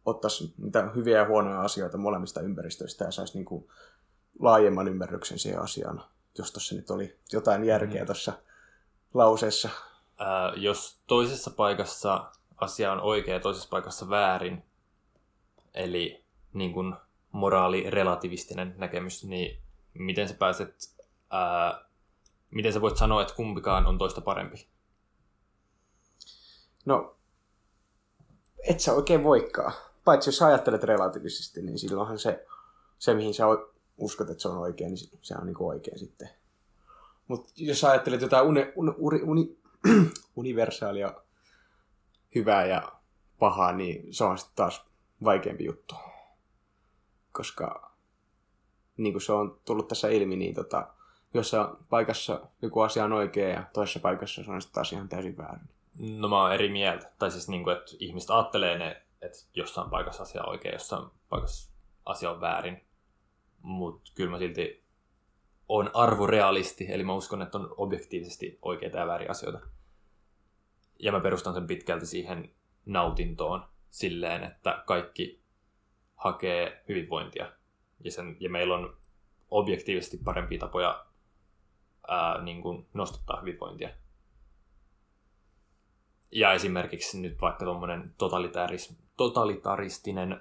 [0.04, 3.68] ottaisi mitä hyviä ja huonoja asioita molemmista ympäristöistä ja saisi niin kuin
[4.38, 6.04] laajemman ymmärryksen siihen asiaan,
[6.38, 8.06] jos tuossa nyt oli jotain järkeä mm.
[8.06, 8.32] tuossa
[9.14, 9.68] lauseessa.
[10.24, 14.62] Ää, jos toisessa paikassa asia on oikea ja toisessa paikassa väärin,
[15.74, 16.94] eli niin kuin
[17.32, 19.62] moraali-relativistinen näkemys, niin
[19.94, 20.94] miten sä pääset,
[21.30, 21.84] ää,
[22.50, 24.68] miten sä voit sanoa, että kumpikaan on toista parempi?
[26.84, 27.16] No,
[28.68, 29.72] et sä oikein voikaan.
[30.04, 32.46] Paitsi jos sä ajattelet relativisesti, niin silloinhan se,
[32.98, 33.44] se mihin sä
[33.98, 36.28] uskot, että se on oikein, niin se on niin oikein sitten.
[37.28, 39.58] Mutta jos ajattelet jotain uni, uni, uni,
[40.36, 41.14] universaalia
[42.34, 42.92] hyvää ja
[43.38, 44.84] pahaa, niin se on sitten taas
[45.24, 45.94] vaikeampi juttu.
[47.32, 47.94] Koska
[48.96, 50.88] niin kuin se on tullut tässä ilmi, niin tota,
[51.34, 55.36] jossa paikassa joku asia on oikea ja toisessa paikassa se on sitten taas ihan täysin
[55.36, 55.68] väärin.
[55.98, 57.10] No mä oon eri mieltä.
[57.18, 61.10] Tai siis niin kuin, että ihmiset ajattelee ne, että jossain paikassa asia on oikein, jossain
[61.28, 61.70] paikassa
[62.04, 62.84] asia on väärin.
[63.62, 64.83] Mutta kyllä mä silti
[65.68, 69.60] on arvorealisti, eli mä uskon, että on objektiivisesti oikeita ja väärin asioita.
[70.98, 72.54] Ja mä perustan sen pitkälti siihen
[72.86, 75.42] nautintoon silleen, että kaikki
[76.16, 77.52] hakee hyvinvointia.
[78.04, 78.96] Ja, sen, ja meillä on
[79.50, 81.06] objektiivisesti parempia tapoja
[82.08, 83.90] ää, niin kuin nostattaa hyvinvointia.
[86.30, 90.40] Ja esimerkiksi nyt vaikka tuommoinen totalitaris, totalitaristinen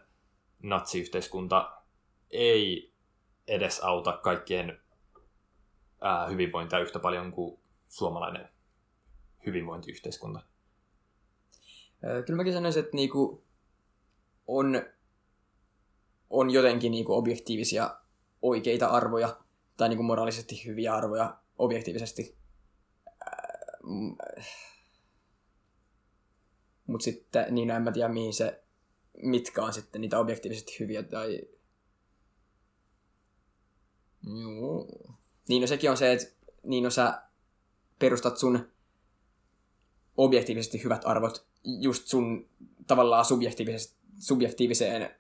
[0.64, 1.78] natsiyhteiskunta
[2.30, 2.94] ei
[3.48, 4.83] edes auta kaikkien
[6.04, 8.50] ää, hyvinvointia yhtä paljon kuin suomalainen
[9.46, 10.40] hyvinvointiyhteiskunta.
[12.26, 13.46] Kyllä mäkin sanoisin, että niinku
[14.48, 14.84] on,
[16.30, 17.98] on jotenkin niinku objektiivisia
[18.42, 19.40] oikeita arvoja
[19.78, 22.38] tai niinku moraalisesti hyviä arvoja objektiivisesti.
[26.88, 28.64] Mutta sitten, niin en mä tiedä mihin se,
[29.24, 31.42] mitkä on sitten niitä objektiivisesti hyviä tai...
[34.24, 34.88] Joo.
[35.50, 36.28] Niin no sekin on se, että
[36.64, 37.22] niin no sä
[38.00, 38.72] perustat sun
[40.18, 42.50] objektiivisesti hyvät arvot just sun
[42.88, 43.26] tavallaan
[44.20, 45.16] subjektiiviseen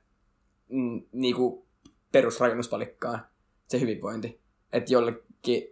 [0.69, 1.67] mm, niinku
[2.11, 3.25] perusrakennuspalikkaan
[3.67, 4.41] se hyvinvointi.
[4.73, 5.63] Että jollekin,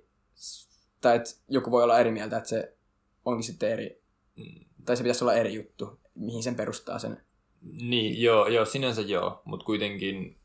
[1.02, 2.78] tai että joku voi olla eri mieltä, että se
[3.26, 4.04] onkin sitten eri,
[4.38, 4.66] mm.
[4.86, 7.22] tai se pitäisi olla eri juttu, mihin sen perustaa sen.
[7.62, 10.38] Niin, joo, joo sinänsä joo, mutta kuitenkin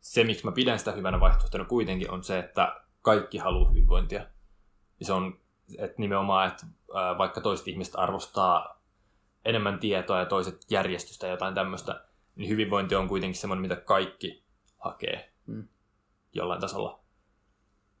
[0.00, 4.26] se, miksi mä pidän sitä hyvänä vaihtoehtona kuitenkin on se, että kaikki haluaa hyvinvointia.
[5.00, 5.42] Ja se on
[5.78, 6.66] että nimenomaan, että
[7.18, 8.82] vaikka toiset ihmiset arvostaa
[9.44, 12.04] enemmän tietoa ja toiset järjestystä ja jotain tämmöistä,
[12.36, 14.44] niin hyvinvointi on kuitenkin semmoinen, mitä kaikki
[14.78, 15.32] hakee.
[15.46, 15.68] Mm.
[16.32, 17.00] jollain tasolla.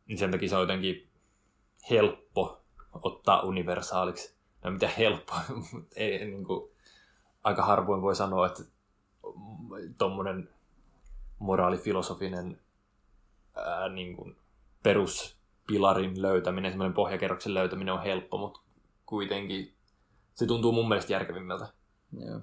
[0.06, 1.10] Niin sen takia se on jotenkin
[1.90, 2.62] helppo
[2.92, 4.36] ottaa universaaliksi.
[4.64, 5.34] No mitä helppo,
[5.72, 6.70] mutta ei, niin kuin,
[7.44, 8.62] aika harvoin voi sanoa, että
[9.98, 10.48] tuommoinen
[11.38, 12.60] moraalifilosofinen
[13.56, 14.36] ää, niin kuin
[14.82, 18.60] peruspilarin löytäminen, semmoinen pohjakerroksen löytäminen on helppo, mutta
[19.06, 19.74] kuitenkin
[20.34, 21.66] se tuntuu mun mielestä järkevimmältä.
[22.20, 22.40] Joo.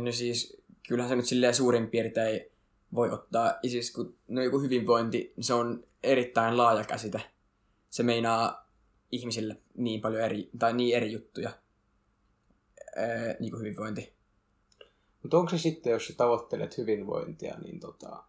[0.00, 2.40] No siis, kyllähän se nyt silleen suurin piirtein
[2.94, 7.20] voi ottaa, siis kun no joku hyvinvointi, se on erittäin laaja käsite.
[7.90, 8.70] Se meinaa
[9.12, 11.50] ihmisille niin paljon eri, tai niin eri juttuja,
[12.96, 14.12] ää, niin kuin hyvinvointi.
[15.22, 18.24] Mutta onko se sitten, jos sä tavoittelet hyvinvointia, niin tota,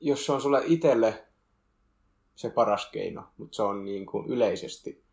[0.00, 1.24] jos se on sulle itselle
[2.34, 5.04] se paras keino, mutta se on niin kuin yleisesti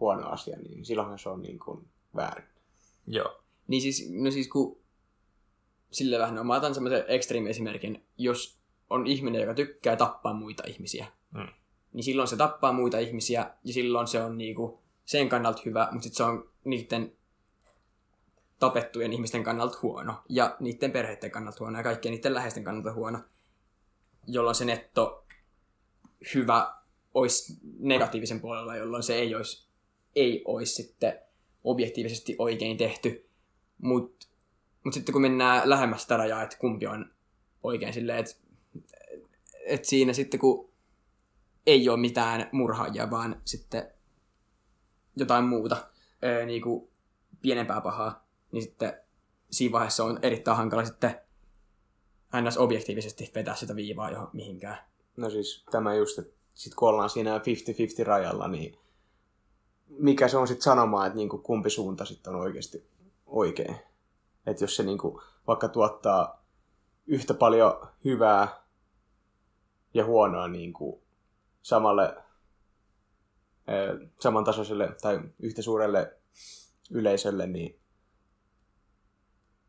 [0.00, 2.48] huono asia, niin silloinhan se on niin kuin väärin.
[3.06, 3.40] Joo.
[3.68, 4.78] Niin siis, no siis kun
[5.90, 8.58] sille vähän, no mä otan semmoisen ekstriimiesimerkin, jos
[8.90, 11.48] on ihminen, joka tykkää tappaa muita ihmisiä, Mm.
[11.92, 16.02] niin silloin se tappaa muita ihmisiä, ja silloin se on niinku sen kannalta hyvä, mutta
[16.02, 17.12] sitten se on niiden
[18.58, 23.18] tapettujen ihmisten kannalta huono, ja niiden perheiden kannalta huono, ja kaikkien niiden läheisten kannalta huono,
[24.26, 25.24] jolloin se netto
[26.34, 26.74] hyvä
[27.14, 29.68] olisi negatiivisen puolella, jolloin se ei olisi,
[30.16, 31.18] ei olisi sitten
[31.64, 33.28] objektiivisesti oikein tehty.
[33.78, 34.26] Mutta
[34.84, 37.12] mut sitten kun mennään lähemmäs sitä rajaa, että kumpi on
[37.62, 38.34] oikein silleen, että
[39.64, 40.70] et siinä sitten kun
[41.66, 43.90] ei ole mitään murhaajia, vaan sitten
[45.16, 45.76] jotain muuta,
[46.22, 46.90] ää, niin kuin
[47.42, 48.92] pienempää pahaa, niin sitten
[49.50, 51.20] siinä vaiheessa on erittäin hankala sitten
[52.42, 52.58] ns.
[52.58, 54.78] objektiivisesti vetää sitä viivaa johon mihinkään.
[55.16, 58.78] No siis tämä just, että sit kun ollaan siinä 50-50 rajalla, niin
[59.88, 62.86] mikä se on sitten sanomaan, että niinku kumpi suunta sitten on oikeasti
[63.26, 63.76] oikein.
[64.46, 66.44] Että jos se niinku vaikka tuottaa
[67.06, 68.62] yhtä paljon hyvää
[69.94, 71.02] ja huonoa niinku
[71.62, 72.16] samalle
[74.20, 76.16] samantasoiselle tai yhtä suurelle
[76.90, 77.80] yleisölle, niin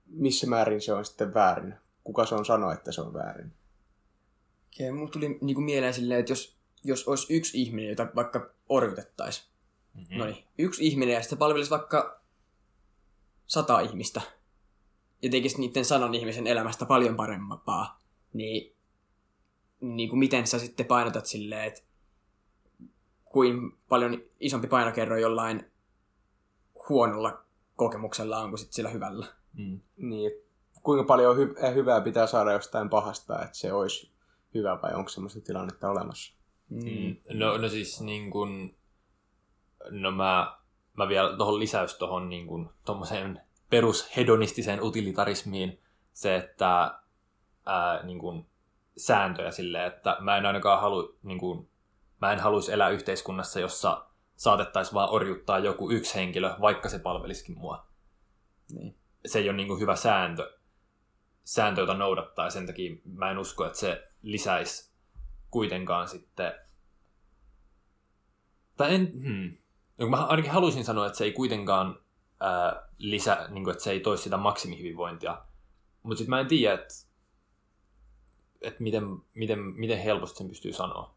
[0.05, 1.75] missä määrin se on sitten väärin?
[2.11, 3.53] Kuka se on sanoa, että se on väärin?
[4.79, 9.51] Ja mulle tuli niinku mieleen silleen, että jos, jos olisi yksi ihminen, jota vaikka orjutettaisiin,
[9.93, 10.17] Mm-hmm.
[10.17, 12.21] no niin, yksi ihminen ja sitten palvelisi vaikka
[13.47, 14.21] sata ihmistä
[15.21, 17.99] ja tekisi niiden sanan ihmisen elämästä paljon parempaa,
[18.33, 18.75] niin,
[19.81, 21.81] niin kuin miten sä sitten painotat silleen, että
[23.25, 25.71] kuin paljon isompi painokerro jollain
[26.89, 27.43] huonolla
[27.75, 29.25] kokemuksella on kuin sitten sillä hyvällä.
[29.53, 29.79] Mm.
[29.97, 30.50] Niin, että
[30.83, 34.11] kuinka paljon hy- äh, hyvää pitää saada jostain pahasta, että se olisi
[34.53, 36.33] hyvä vai onko semmoista tilannetta olemassa?
[36.69, 37.15] Mm.
[37.33, 38.77] No, no siis niin kuin,
[39.89, 40.57] no mä,
[40.97, 42.47] mä vielä tuohon lisäys tuohon niin
[43.69, 45.81] perushedonistiseen utilitarismiin
[46.13, 46.99] se, että
[47.65, 48.45] ää, niin kuin,
[48.97, 51.69] sääntöjä silleen, että mä en ainakaan halu, niin kuin,
[52.21, 57.59] mä en haluaisi elää yhteiskunnassa, jossa saatettaisiin vaan orjuttaa joku yksi henkilö, vaikka se palvelisikin
[57.59, 57.85] mua.
[58.73, 58.95] Niin.
[59.25, 60.57] Se ei ole niin kuin, hyvä sääntö,
[61.43, 64.91] sääntö, jota noudattaa, ja sen takia mä en usko, että se lisäisi
[65.51, 66.53] kuitenkaan sitten...
[68.77, 69.11] Tai en...
[69.23, 69.57] Hmm.
[69.97, 71.99] No, mä ainakin haluaisin sanoa, että se ei kuitenkaan
[72.39, 75.45] ää, lisä, niin kuin, että se ei toisi sitä maksimihyvinvointia.
[76.03, 76.93] Mutta sitten mä en tiedä, että,
[78.61, 81.15] että miten, miten, miten helposti sen pystyy sanoa.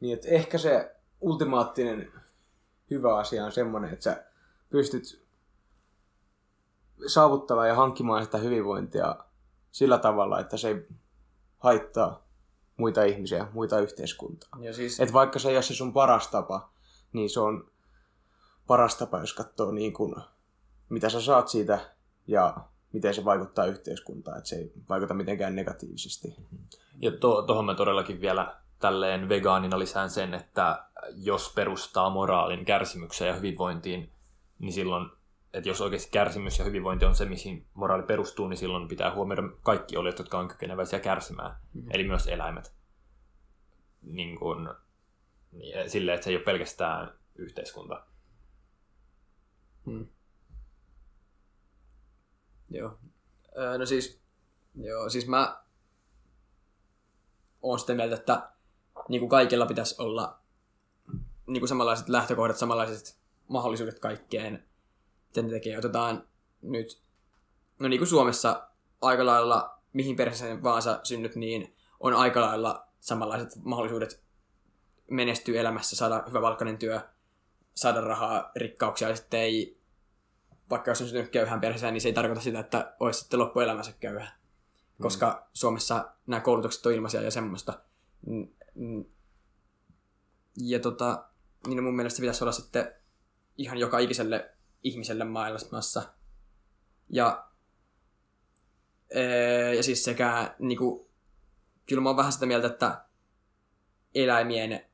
[0.00, 2.12] Niin, että ehkä se ultimaattinen
[2.90, 4.24] hyvä asia on semmoinen, että sä
[4.70, 5.27] pystyt
[7.06, 9.16] saavuttamaan ja hankkimaan sitä hyvinvointia
[9.70, 10.88] sillä tavalla, että se ei
[11.58, 12.28] haittaa
[12.76, 14.50] muita ihmisiä, muita yhteiskuntaa.
[14.60, 16.70] Ja siis, Et vaikka se ei ole se sun paras tapa,
[17.12, 17.70] niin se on
[18.66, 20.14] paras tapa, jos katsoo niin kuin,
[20.88, 21.78] mitä sä saat siitä
[22.26, 22.56] ja
[22.92, 26.36] miten se vaikuttaa yhteiskuntaan, että se ei vaikuta mitenkään negatiivisesti.
[27.00, 30.84] Ja to, tuohon mä todellakin vielä tälleen vegaanina lisään sen, että
[31.16, 34.12] jos perustaa moraalin kärsimykseen ja hyvinvointiin,
[34.58, 35.10] niin silloin,
[35.52, 39.42] että jos oikeasti kärsimys ja hyvinvointi on se, mihin moraali perustuu, niin silloin pitää huomioida
[39.62, 41.90] kaikki olijat, jotka on kykeneväisiä kärsimään, mm-hmm.
[41.92, 42.72] eli myös eläimet.
[44.02, 44.74] Niin kun,
[45.52, 48.06] niin, silleen, että se ei ole pelkästään yhteiskunta.
[49.86, 50.06] Hmm.
[52.70, 52.98] Joo.
[53.58, 54.20] Öö, no siis,
[54.74, 55.62] joo, siis mä
[57.62, 58.50] oon sitä mieltä, että
[59.08, 60.38] niin kuin kaikilla pitäisi olla
[61.46, 64.67] niin kuin samanlaiset lähtökohdat, samanlaiset mahdollisuudet kaikkeen,
[65.28, 65.78] miten ne tekee.
[65.78, 66.28] Otetaan
[66.62, 67.02] nyt,
[67.78, 68.68] no niin kuin Suomessa
[69.00, 74.22] aika lailla, mihin perheeseen vaan sä synnyt, niin on aika lailla samanlaiset mahdollisuudet
[75.10, 77.00] menestyä elämässä, saada hyvä valkoinen työ,
[77.74, 79.80] saada rahaa, rikkauksia, ja sitten ei,
[80.70, 83.92] vaikka jos on syntynyt köyhään perheeseen, niin se ei tarkoita sitä, että olisi sitten loppuelämänsä
[84.00, 84.32] köyhä.
[85.02, 87.80] koska Suomessa nämä koulutukset on ilmaisia ja semmoista.
[88.26, 89.04] Mm, mm.
[90.56, 91.24] Ja tota,
[91.66, 92.94] niin mun mielestä se pitäisi olla sitten
[93.56, 96.02] ihan joka ikiselle ihmiselle maailmassa.
[97.08, 97.48] Ja,
[99.10, 101.10] ee, ja siis sekä niinku,
[101.86, 103.04] kyllä mä oon vähän sitä mieltä, että
[104.14, 104.86] eläimien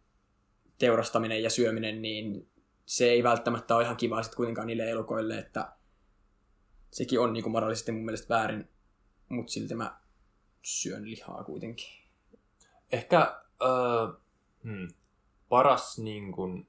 [0.78, 2.48] teurastaminen ja syöminen, niin
[2.86, 5.72] se ei välttämättä ole ihan kivaa sitten kuitenkaan niille elukoille, että
[6.90, 8.68] sekin on niinku moraalisesti mun mielestä väärin,
[9.28, 10.00] mutta silti mä
[10.62, 11.86] syön lihaa kuitenkin.
[12.92, 14.16] Ehkä äh,
[14.64, 14.88] hmm,
[15.48, 16.66] paras niin kun,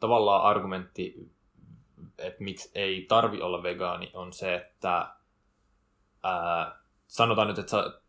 [0.00, 1.30] tavallaan argumentti,
[2.18, 4.98] että miksi ei tarvi olla vegaani, on se, että
[6.24, 6.72] äh,
[7.06, 8.00] sanotaan nyt, että, sä,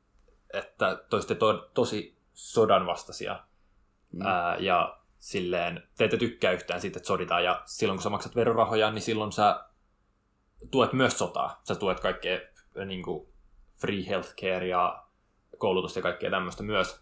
[0.53, 3.39] että toisitte to, tosi sodan vastaisia
[4.11, 4.21] mm.
[4.21, 8.35] ää, ja silleen, te ette tykkää yhtään siitä, että soditaan, ja silloin kun sä maksat
[8.35, 9.65] verorahoja, niin silloin sä
[10.71, 11.61] tuet myös sotaa.
[11.63, 12.39] Sä tuet kaikkea
[12.85, 13.27] niin kuin
[13.81, 15.03] free healthcare ja
[15.57, 17.01] koulutusta ja kaikkea tämmöistä myös,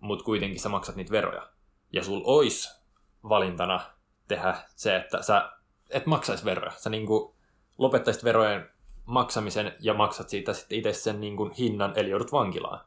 [0.00, 1.48] mutta kuitenkin sä maksat niitä veroja.
[1.92, 2.80] Ja sul ois
[3.28, 3.80] valintana
[4.28, 5.52] tehdä se, että sä
[5.90, 6.72] et maksais veroja.
[6.76, 7.34] Sä niin kuin
[7.78, 8.70] lopettaisit verojen
[9.04, 12.80] maksamisen ja maksat siitä sitten itse sen niin kuin hinnan, eli joudut vankilaan.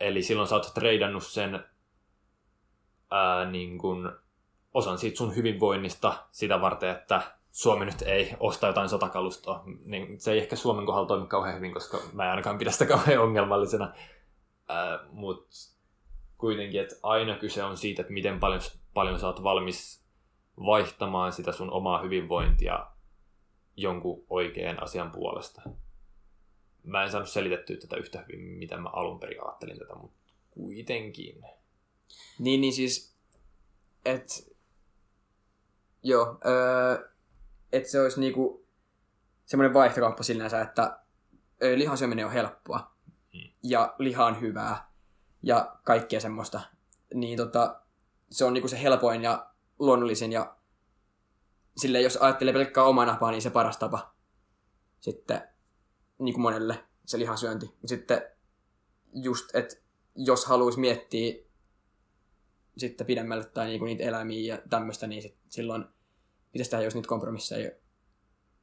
[0.00, 1.64] Eli silloin sä oot treidannut sen
[3.10, 4.10] ää, niin kuin
[4.74, 9.62] osan siitä sun hyvinvoinnista sitä varten, että Suomi nyt ei osta jotain sotakalustoa.
[9.84, 12.86] Niin se ei ehkä Suomen kohdalla toimi kauhean hyvin, koska mä en ainakaan pidä sitä
[12.86, 13.92] kauhean ongelmallisena.
[15.10, 15.56] Mutta
[16.38, 18.60] kuitenkin, että aina kyse on siitä, että miten paljon,
[18.94, 20.05] paljon sä oot valmis
[20.56, 22.86] vaihtamaan sitä sun omaa hyvinvointia
[23.76, 25.62] jonkun oikean asian puolesta.
[26.82, 31.42] Mä en saanut selitettyä tätä yhtä hyvin, mitä mä alun perin ajattelin tätä, mutta kuitenkin.
[32.38, 33.16] Niin, niin siis,
[34.04, 34.34] että
[36.02, 37.08] joo, öö,
[37.72, 38.66] että se olisi niinku
[39.46, 41.00] semmoinen vaihtokauppa sinänsä, että
[41.76, 42.96] lihan syöminen on helppoa
[43.32, 43.50] hmm.
[43.62, 44.90] ja liha on hyvää
[45.42, 46.60] ja kaikkea semmoista.
[47.14, 47.80] Niin tota,
[48.30, 50.56] se on niinku se helpoin ja luonnollisin ja
[51.76, 54.16] sille jos ajattelee pelkkää omaa napaa, niin se paras tapa
[55.00, 55.42] sitten
[56.18, 57.74] niin kuin monelle se lihansyönti.
[57.84, 58.22] Sitten
[59.14, 59.76] just, että
[60.14, 61.34] jos haluaisi miettiä
[62.76, 65.84] sitten pidemmälle tai niinku niitä eläimiä ja tämmöistä, niin sit silloin
[66.52, 67.70] pitäisi tehdä jos niitä kompromisseja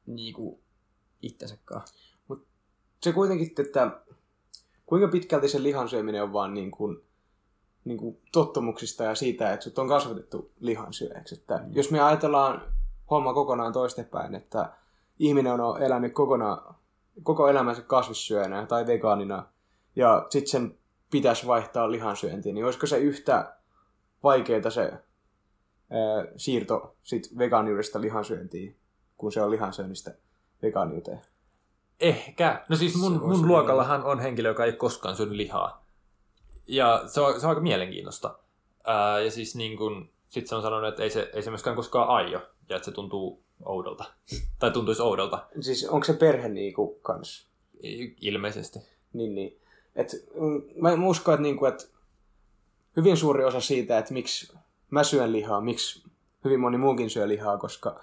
[0.06, 0.62] niinku
[1.22, 2.16] itsensä kanssa.
[2.28, 2.46] Mut
[3.02, 4.00] se kuitenkin, että
[4.86, 7.02] kuinka pitkälti se lihan syöminen on vaan niin kuin,
[7.84, 11.34] niin kuin tottumuksista ja siitä, että sut on kasvatettu lihansyöjäksi.
[11.34, 11.64] Että mm.
[11.72, 12.62] Jos me ajatellaan
[13.10, 14.72] homma kokonaan toistepäin, että
[15.18, 16.74] ihminen on elänyt kokonaan,
[17.22, 19.46] koko elämänsä kasvissyöjänä tai vegaanina,
[19.96, 20.78] ja sitten sen
[21.10, 23.56] pitäisi vaihtaa lihansyöntiin, niin olisiko se yhtä
[24.22, 28.76] vaikeaa se ää, siirto sit vegaaniudesta lihansyöntiin,
[29.16, 30.14] kun se on lihansyönnistä
[30.62, 31.20] vegaaniuteen?
[32.00, 32.64] Ehkä.
[32.68, 35.83] No siis mun, mun luokallahan on henkilö, joka ei koskaan syönyt lihaa.
[36.66, 38.38] Ja se on, se on aika mielenkiintoista.
[38.84, 41.76] Ää, ja siis niin kun, sit se on sanonut, että ei se, ei se myöskään
[41.76, 44.04] koskaan aio, ja että se tuntuu oudolta.
[44.58, 45.46] tai tuntuisi oudolta.
[45.60, 47.48] Siis onko se perhe niinku kans?
[48.20, 48.78] Ilmeisesti.
[49.12, 49.60] Niin, niin.
[49.96, 51.84] Et, mm, mä uskon, että, niinku, että
[52.96, 54.52] hyvin suuri osa siitä, että miksi
[54.90, 56.04] mä syön lihaa, miksi
[56.44, 58.00] hyvin moni muukin syö lihaa, koska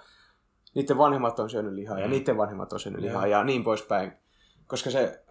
[0.74, 2.02] niiden vanhemmat on syönyt lihaa mm.
[2.02, 4.12] ja niiden vanhemmat on syönyt lihaa ja niin poispäin.
[4.66, 5.24] Koska se,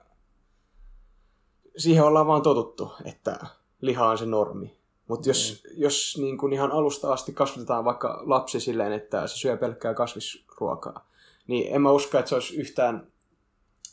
[1.78, 3.40] siihen ollaan vaan totuttu, että
[3.82, 4.78] liha on se normi.
[5.08, 5.82] Mutta jos, mm.
[5.82, 11.08] jos niin kun ihan alusta asti kasvatetaan vaikka lapsi silleen, että se syö pelkkää kasvisruokaa,
[11.48, 13.08] niin en mä usko, että se olisi yhtään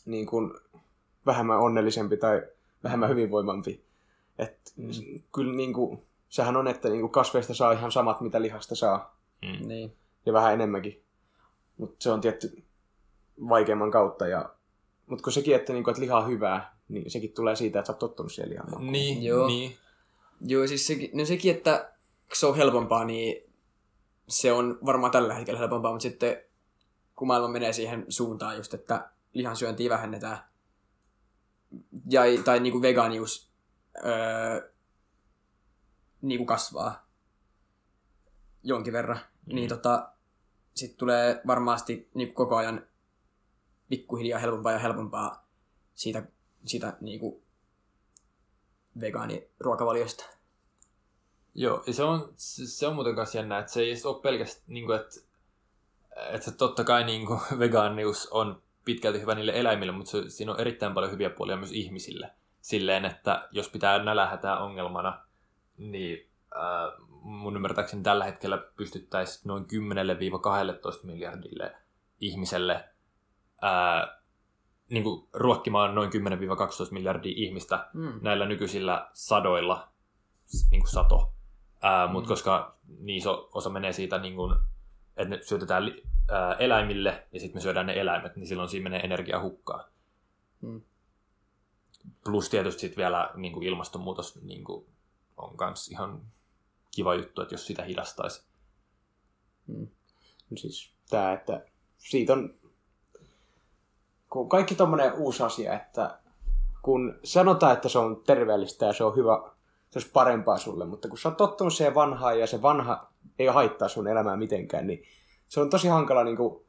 [0.05, 0.59] niin kun,
[1.25, 2.43] vähemmän onnellisempi tai
[2.83, 3.83] vähemmän hyvinvoimampi.
[4.37, 4.89] Et, mm.
[5.33, 9.19] Kyllä niin kuin, sehän on, että niin kuin kasveista saa ihan samat, mitä lihasta saa.
[9.41, 9.67] Mm.
[9.67, 9.95] Niin.
[10.25, 11.03] Ja vähän enemmänkin.
[11.77, 12.63] Mutta se on tietty
[13.49, 14.27] vaikeamman kautta.
[14.27, 14.49] Ja...
[15.07, 17.87] Mutta kun sekin, että, niin kuin, että liha on hyvää, niin sekin tulee siitä, että
[17.87, 18.91] sä oot tottunut siihen lihaan.
[18.91, 19.47] Niin, Joo.
[19.47, 19.77] niin.
[20.41, 21.93] Joo, siis sekin, no sekin, että
[22.33, 23.53] se on helpompaa, niin
[24.27, 26.41] se on varmaan tällä hetkellä helpompaa, mutta sitten
[27.15, 30.37] kun maailma menee siihen suuntaan just, että lihansyöntiä vähennetään,
[32.09, 33.49] ja, tai niin kuin vegaanius
[34.05, 34.71] öö,
[36.21, 37.07] niin kuin kasvaa
[38.63, 39.55] jonkin verran, mm.
[39.55, 40.09] niin tota,
[40.73, 42.87] sitten tulee varmasti niin kuin koko ajan
[43.89, 45.47] pikkuhiljaa helpompaa ja helpompaa
[45.95, 46.23] siitä,
[46.65, 47.43] siitä niin kuin
[49.01, 50.25] vegaaniruokavaliosta.
[51.55, 54.91] Joo, ja se on, se on muuten kanssa jännä, että se ei ole pelkästään, niin
[54.91, 55.19] että,
[56.29, 60.59] että totta kai niin kuin, vegaanius on pitkälti hyvä niille eläimille, mutta se, siinä on
[60.59, 62.31] erittäin paljon hyviä puolia myös ihmisille.
[62.61, 65.25] Silleen, että jos pitää nälähätää ongelmana,
[65.77, 69.65] niin äh, mun ymmärtääkseni tällä hetkellä pystyttäisiin noin 10-12
[71.03, 71.75] miljardille
[72.19, 72.89] ihmiselle
[73.63, 74.18] äh,
[74.89, 76.13] niin kuin, ruokkimaan noin 10-12
[76.91, 78.19] miljardia ihmistä Mm.
[78.21, 79.87] näillä nykyisillä sadoilla,
[80.71, 81.33] niin kuin sato.
[81.81, 82.29] Ää, Mutta Mm.
[82.29, 84.55] koska niin iso osa menee siitä, niin kuin,
[85.17, 88.83] että ne syötetään li- ää, eläimille ja sitten me syödään ne eläimet, niin silloin siinä
[88.83, 89.85] menee energia hukkaan.
[90.61, 90.81] Mm.
[92.23, 94.85] Plus tietysti sitten vielä niin kuin ilmastonmuutos niin kuin,
[95.37, 96.21] on myös ihan
[96.95, 98.43] kiva juttu, että jos sitä hidastaisi.
[99.67, 99.87] Mm.
[100.55, 101.65] Siis tää, että
[101.97, 102.53] siitä on
[104.29, 106.19] kun kaikki tommonen uusi asia, että
[106.81, 109.51] kun sanotaan, että se on terveellistä ja se on hyvä,
[109.89, 113.47] se olisi parempaa sulle, mutta kun sä oot tottunut siihen vanhaan ja se vanha ei
[113.47, 115.03] haittaa sun elämää mitenkään, niin
[115.47, 116.65] se on tosi hankala niin kuin,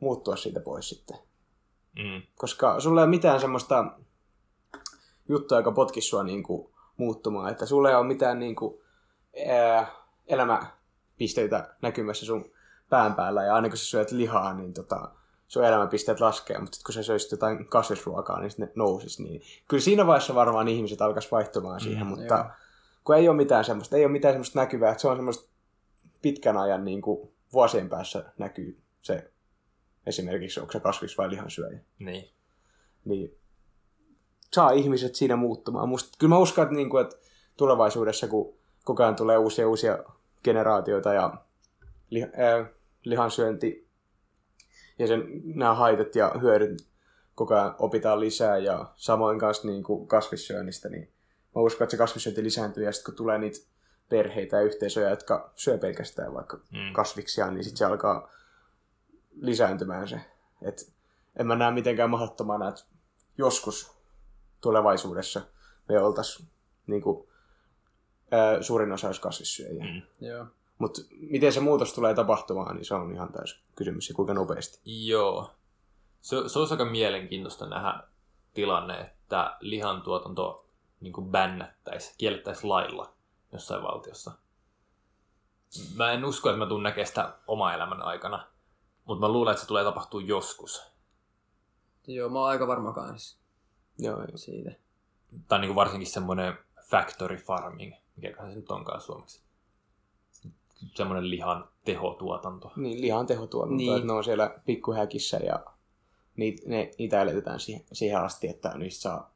[0.00, 1.18] muuttua siitä pois sitten.
[1.98, 2.22] Mm.
[2.34, 3.84] Koska sulla ei ole mitään semmoista
[5.28, 7.50] juttua, joka potkisi sua niin kuin, muuttumaan.
[7.50, 8.80] Että sulla ei ole mitään niin kuin,
[9.48, 9.86] ää,
[10.26, 12.50] elämäpisteitä näkymässä sun
[12.90, 13.44] pään päällä.
[13.44, 15.10] Ja aina kun sä syöt lihaa, niin tota,
[15.48, 16.58] sun elämäpisteet laskee.
[16.58, 19.20] Mutta sit kun sä söisit jotain kasvisruokaa, niin sitten ne nousis.
[19.20, 22.06] Niin kyllä siinä vaiheessa varmaan ihmiset alkaisi vaihtumaan siihen.
[22.06, 22.44] Mm, mutta joo.
[23.04, 24.90] kun ei ole mitään semmoista, ei ole mitään semmoista näkyvää.
[24.90, 25.48] Että se on semmoista
[26.22, 29.30] pitkän ajan niin kuin, vuosien päässä näkyy se
[30.06, 32.30] esimerkiksi, onko se kasvis- vai lihansyöjä Niin.
[33.04, 33.38] niin
[34.52, 35.88] saa ihmiset siinä muuttumaan.
[35.88, 37.16] Musta, kyllä mä uskon, että, niin kuin, että
[37.56, 39.98] tulevaisuudessa, kun koko ajan tulee uusia uusia
[40.44, 41.34] generaatioita ja
[42.10, 42.70] li, äh,
[43.04, 43.88] lihansyönti
[44.98, 46.86] ja sen, nämä haitat ja hyödyt
[47.34, 51.12] koko ajan opitaan lisää ja samoin kanssa niin kuin kasvissyönnistä, niin
[51.54, 53.58] mä uskon, että se kasvissyönti lisääntyy ja sitten kun tulee niitä
[54.08, 56.92] perheitä ja yhteisöjä, jotka syö pelkästään vaikka Mm.
[56.92, 58.30] kasviksia, niin sitten se alkaa
[59.40, 60.20] lisääntymään se.
[60.62, 60.92] Et
[61.36, 62.82] en mä näe mitenkään mahdottomana, että
[63.38, 63.92] joskus
[64.60, 65.40] tulevaisuudessa
[65.88, 66.48] me oltaisiin
[66.86, 67.28] niin kuin,
[68.30, 69.84] ää, suurin osa olisi kasvissyöjiä.
[69.84, 70.26] Mm.
[70.26, 70.46] Joo.
[70.78, 74.80] Mutta miten se muutos tulee tapahtumaan, niin se on ihan täys kysymys ja kuinka nopeasti.
[74.84, 75.50] Joo.
[76.20, 78.02] Se, se olisi aika mielenkiintoista nähdä
[78.54, 80.68] tilanne, että lihantuotanto
[81.00, 83.14] niin kuin bännättäisi, kiellettäisiin lailla
[83.52, 84.32] jossain valtiossa.
[85.96, 88.46] Mä en usko, että mä tuun näkemään sitä oma elämän aikana,
[89.04, 90.82] mutta mä luulen, että se tulee tapahtua joskus.
[92.06, 93.40] Joo, mä oon aika varma kans
[93.98, 94.36] Joo, joo.
[94.36, 94.70] siitä.
[95.48, 96.58] Tai niin kuin varsinkin semmoinen
[96.90, 99.43] factory farming, mikä se nyt onkaan suomeksi.
[100.94, 102.72] Semmoinen lihan tehotuotanto.
[102.76, 103.94] Niin, lihan tehotuotanto, Niin.
[103.94, 105.64] että ne on siellä pikkuhäkissä ja
[106.36, 109.30] niitä, ne, niitä eletään siihen, siihen asti, että niistä saa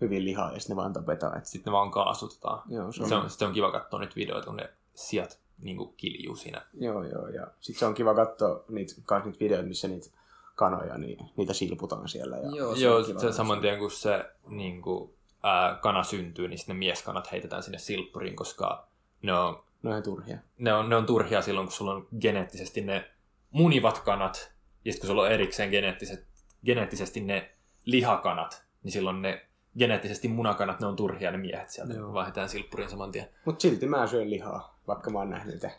[0.00, 1.38] hyvin lihaa ja sitten ne vaan tapetaan.
[1.38, 2.62] Et, Sitten ne vaan kaasutetaan.
[2.68, 5.76] joo, se on, Se on, se on kiva katsoa niitä videoita, kun ne sijat niin
[5.76, 6.62] kuin kiljuu siinä.
[6.74, 10.06] Joo, joo, ja sitten se on kiva katsoa niitä, kans niitä videoita, missä niitä
[10.54, 12.36] kanoja, niin niitä silputaan siellä.
[12.36, 12.50] Ja...
[12.56, 16.58] Joo, Joo, on se, se saman tien kun se niin kuin, ää, kana syntyy, niin
[16.58, 18.88] sitten ne mieskanat heitetään sinne silppuriin, koska
[19.22, 20.38] ne on, Ne on turhia.
[20.58, 23.10] ne, on, ne on turhia silloin, kun sulla on geneettisesti ne
[23.50, 24.52] munivat kanat,
[24.84, 26.26] ja sitten kun sulla on erikseen geneettiset,
[26.64, 27.50] geneettisesti ne
[27.84, 29.46] lihakanat, niin silloin ne
[29.78, 32.12] geneettisesti munakanat, ne on turhia ne miehet sieltä, Joo.
[32.12, 33.28] vaihdetaan silppuriin saman tien.
[33.44, 35.70] Mutta silti mä syön lihaa, vaikka mä oon nähnyt niitä.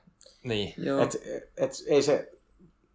[0.44, 1.00] Niin, Joo.
[1.00, 1.16] Et,
[1.58, 2.32] et, ei se,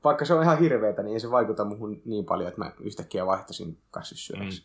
[0.04, 3.26] vaikka se on ihan hirveetä, niin ei se vaikuta muhun niin paljon, että mä yhtäkkiä
[3.26, 4.64] vaihtaisin kasvissyöjäksi.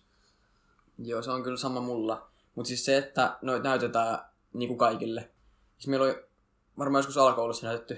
[0.98, 2.28] Joo, se on kyllä sama mulla.
[2.56, 4.20] Mutta siis se, että noit näytetään
[4.54, 5.30] niin kuin kaikille.
[5.78, 6.24] Siis meillä oli
[6.78, 7.94] varmaan joskus alakoulussa näytetty,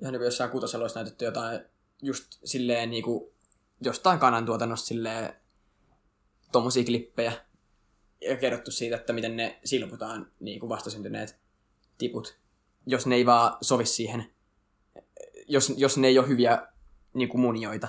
[0.00, 1.60] ihan niin kuin jossain kutosella olisi näytetty jotain
[2.02, 3.30] just silleen niin kuin
[3.80, 5.34] jostain kanantuotannosta silleen
[6.52, 7.32] tommosia klippejä.
[8.20, 11.38] Ja kerrottu siitä, että miten ne silputaan niin kuin vastasyntyneet
[11.98, 12.38] tiput.
[12.86, 14.32] Jos ne ei vaan sovi siihen.
[15.48, 16.66] Jos, jos ne ei ole hyviä
[17.14, 17.88] niin kuin munioita.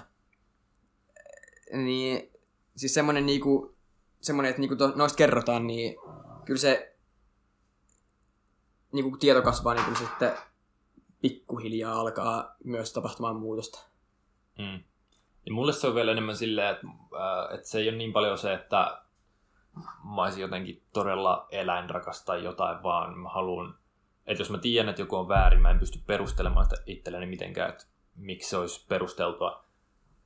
[1.74, 2.32] Niin
[2.76, 3.76] siis semmonen niinku,
[4.22, 5.96] semmonen, että niinku to, noista kerrotaan, niin
[6.46, 6.93] kyllä se
[8.94, 10.34] niinku kun tieto kasvaa, niin kyllä sitten
[11.22, 13.88] pikkuhiljaa alkaa myös tapahtumaan muutosta.
[14.58, 14.84] Mm.
[15.46, 18.38] Ja mulle se on vielä enemmän silleen, että, äh, että se ei ole niin paljon
[18.38, 19.02] se, että
[20.16, 23.76] mä olisin jotenkin todella eläinrakas tai jotain, vaan mä haluan,
[24.28, 27.70] että jos mä tiedän, että joku on väärin, mä en pysty perustelemaan sitä itselleni mitenkään,
[27.70, 27.86] että
[28.16, 29.66] miksi se olisi perusteltua,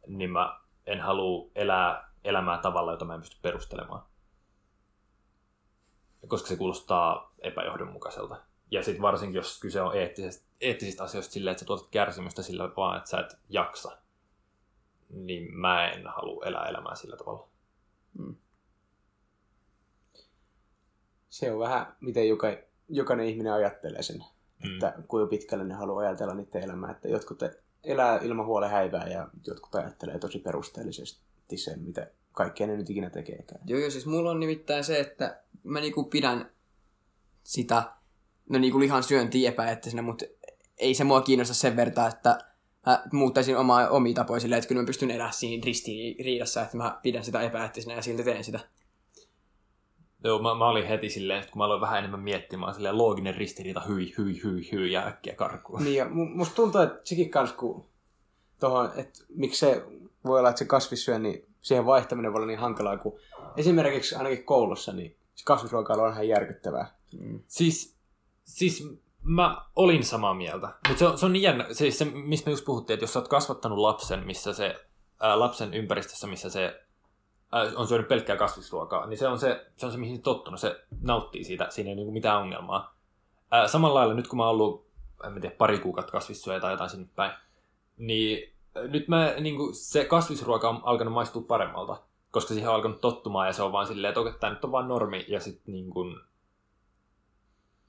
[0.07, 4.03] niin mä en halua elää elämää tavalla, jota mä en pysty perustelemaan.
[6.27, 8.46] Koska se kuulostaa epäjohdonmukaiselta.
[8.71, 12.69] Ja sitten varsinkin, jos kyse on eettisistä, eettisistä asioista silleen, että sä tuotat kärsimystä sillä
[12.77, 13.97] vaan, että sä et jaksa,
[15.09, 17.47] niin mä en halua elää elämää sillä tavalla.
[21.29, 22.47] Se on vähän, miten joka,
[22.89, 24.23] jokainen ihminen ajattelee sen,
[24.63, 24.73] Mm.
[24.73, 26.91] että kuinka pitkälle ne haluaa ajatella niiden elämää.
[26.91, 27.39] Että jotkut
[27.83, 33.09] elää ilman huolen häivää ja jotkut ajattelee tosi perusteellisesti sen, mitä kaikkea ne nyt ikinä
[33.09, 33.61] tekeekään.
[33.65, 36.51] Joo, joo, siis mulla on nimittäin se, että mä niinku pidän
[37.43, 37.93] sitä,
[38.49, 40.25] no niinku lihan syöntiä epäeettisenä, mutta
[40.77, 42.39] ei se mua kiinnosta sen verran, että
[42.85, 46.99] mä muuttaisin omaa, omia tapoja silleen, että kyllä mä pystyn elämään siinä ristiriidassa, että mä
[47.03, 48.59] pidän sitä epäeettisenä ja silti teen sitä.
[50.23, 53.35] Joo, mä, mä olin heti silleen, että kun mä aloin vähän enemmän miettimään, silleen looginen
[53.35, 55.83] ristiriita, hyi, hyi, hyi, hyi, ja äkkiä karkuun.
[55.83, 57.85] Niin, ja mu- musta tuntuu, että sekin kans, kun
[58.59, 59.83] tohon, että miksi se
[60.25, 63.19] voi olla, että se kasvissyö, niin siihen vaihtaminen voi olla niin hankalaa, kun
[63.57, 66.95] esimerkiksi ainakin koulussa, niin se kasvisruokailu on ihan järkyttävää.
[67.47, 67.96] Siis,
[68.47, 70.67] siis mä olin samaa mieltä.
[70.67, 73.13] Mutta se on, se on niin jännä, siis se, mistä me just puhuttiin, että jos
[73.13, 74.75] sä oot kasvattanut lapsen, missä se,
[75.19, 76.83] ää, lapsen ympäristössä, missä se
[77.51, 80.59] ää, on syönyt pelkkää kasvisruokaa, niin se on se, se, on se mihin se tottunut,
[80.59, 82.95] se nauttii siitä, siinä ei niinku mitään ongelmaa.
[83.51, 84.87] Ää, samalla lailla nyt kun mä oon ollut,
[85.25, 87.31] en mä tiedä, pari kuukautta kasvissyöjä tai jotain sinne päin,
[87.97, 91.97] niin nyt mä, niinku, se kasvisruoka on alkanut maistua paremmalta,
[92.31, 94.71] koska siihen on alkanut tottumaan ja se on vaan silleen, että okei, tää nyt on
[94.71, 95.89] vaan normi ja sitten niin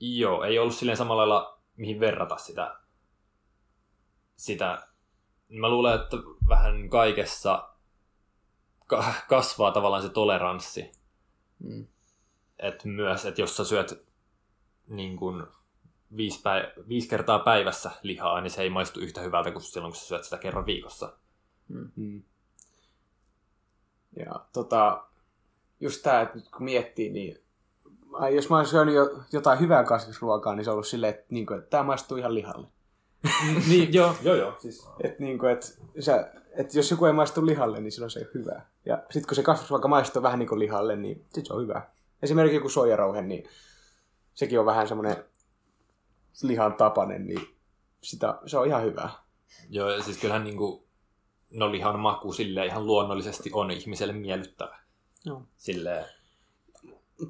[0.00, 2.80] Joo, ei ollut silleen samalla lailla mihin verrata sitä.
[4.36, 4.86] sitä.
[5.48, 6.16] Mä luulen, että
[6.48, 7.68] vähän kaikessa
[8.86, 10.92] ka- kasvaa tavallaan se toleranssi.
[11.58, 11.86] Mm.
[12.58, 14.08] Et myös, että jos sä syöt
[14.86, 15.46] niin kun
[16.16, 20.00] viisi, päiv- viisi kertaa päivässä lihaa, niin se ei maistu yhtä hyvältä kuin silloin, kun
[20.00, 21.16] sä syöt sitä kerran viikossa.
[21.68, 22.22] Mm.
[24.16, 25.04] Ja tota,
[25.80, 27.42] just tää, että nyt kun miettii, niin
[28.18, 31.26] ai, jos mä oon syönyt jo, jotain hyvää kasvisruokaa, niin se on ollut silleen, että,
[31.30, 32.68] niin kuin, että tää maistuu ihan lihalle.
[33.68, 34.54] niin, joo, joo, joo.
[34.58, 34.88] Siis.
[35.04, 35.66] Että niin kuin, että,
[36.00, 38.70] sä, että jos joku ei maistu lihalle, niin silloin se ei ole hyvää.
[38.86, 41.82] Ja sitten kun se kasvisruoka maistuu vähän niin kuin lihalle, niin sit se on hyvä.
[42.22, 43.48] Esimerkiksi joku soijarauhe, niin
[44.34, 45.24] sekin on vähän semmoinen
[46.42, 47.40] lihan tapainen, niin
[48.02, 49.10] sitä, se on ihan hyvää.
[49.70, 50.86] Joo, ja siis kyllähän niinku,
[51.50, 54.78] no lihan maku silleen ihan luonnollisesti on ihmiselle miellyttävä.
[55.24, 55.42] Joo.
[55.56, 56.04] Silleen,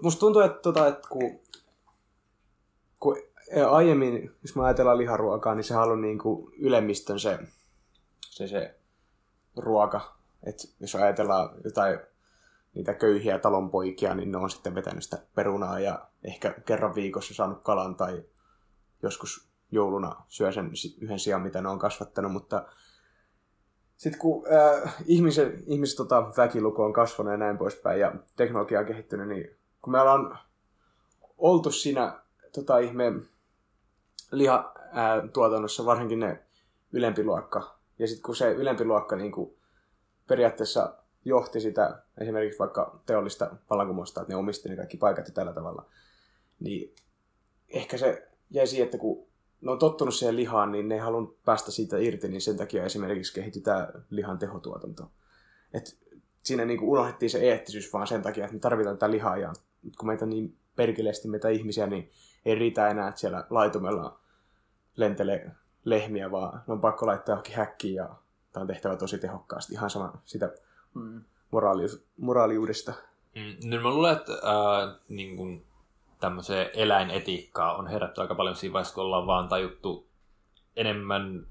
[0.02, 1.40] Musta tuntuu, että, tota, että kun,
[3.00, 3.16] kun
[3.68, 7.38] aiemmin, jos me ajatellaan liharuokaa, niin on ollut niin kuin ylemmistön se,
[8.20, 8.78] se, se
[9.56, 10.16] ruoka.
[10.46, 11.98] että jos ajatellaan jotain
[12.74, 17.62] niitä köyhiä talonpoikia, niin ne on sitten vetänyt sitä perunaa ja ehkä kerran viikossa saanut
[17.62, 18.22] kalan tai
[19.02, 20.70] joskus jouluna syö sen
[21.00, 22.66] yhden sijaan, mitä ne on kasvattanut, mutta
[23.96, 28.86] sitten kun äh, ihmiset, ihmiset tota, väkiluku on kasvanut ja näin poispäin ja teknologia on
[28.86, 29.57] kehittynyt, niin
[29.88, 30.38] kun me ollaan
[31.38, 32.20] oltu siinä
[32.54, 33.12] tota, ihme
[34.30, 36.42] lihatuotannossa, varsinkin ne
[36.92, 39.56] ylempi luokka, ja sitten kun se ylempi luokka niin kuin,
[40.26, 45.52] periaatteessa johti sitä esimerkiksi vaikka teollista vallankumousta, että ne omisti ne kaikki paikat ja tällä
[45.52, 45.84] tavalla,
[46.60, 46.94] niin
[47.68, 49.26] ehkä se jäi siihen, että kun
[49.60, 52.84] ne on tottunut siihen lihaan, niin ne ei halunnut päästä siitä irti, niin sen takia
[52.84, 55.10] esimerkiksi kehittyi tämä lihan tehotuotanto.
[55.72, 55.98] Et
[56.42, 59.52] siinä niin unohdettiin se eettisyys vaan sen takia, että me tarvitaan tätä lihaa, ja
[59.98, 62.10] kun meitä on niin perkeleesti meitä ihmisiä, niin
[62.44, 64.18] ei riitä enää, että siellä laitumella
[64.96, 65.50] lentelee
[65.84, 68.08] lehmiä, vaan ne on pakko laittaa johonkin häkkiin, ja
[68.52, 69.74] tämä on tehtävä tosi tehokkaasti.
[69.74, 70.50] Ihan sama sitä
[70.94, 71.24] Mm.
[71.50, 72.92] moraalius, moraaliudesta.
[73.34, 75.64] Mm, no mä luulen, että ää, niin kun,
[76.20, 80.08] tämmöiseen eläinetiikkaa on herätty aika paljon siinä vaiheessa, kun ollaan vaan tajuttu
[80.76, 81.46] enemmän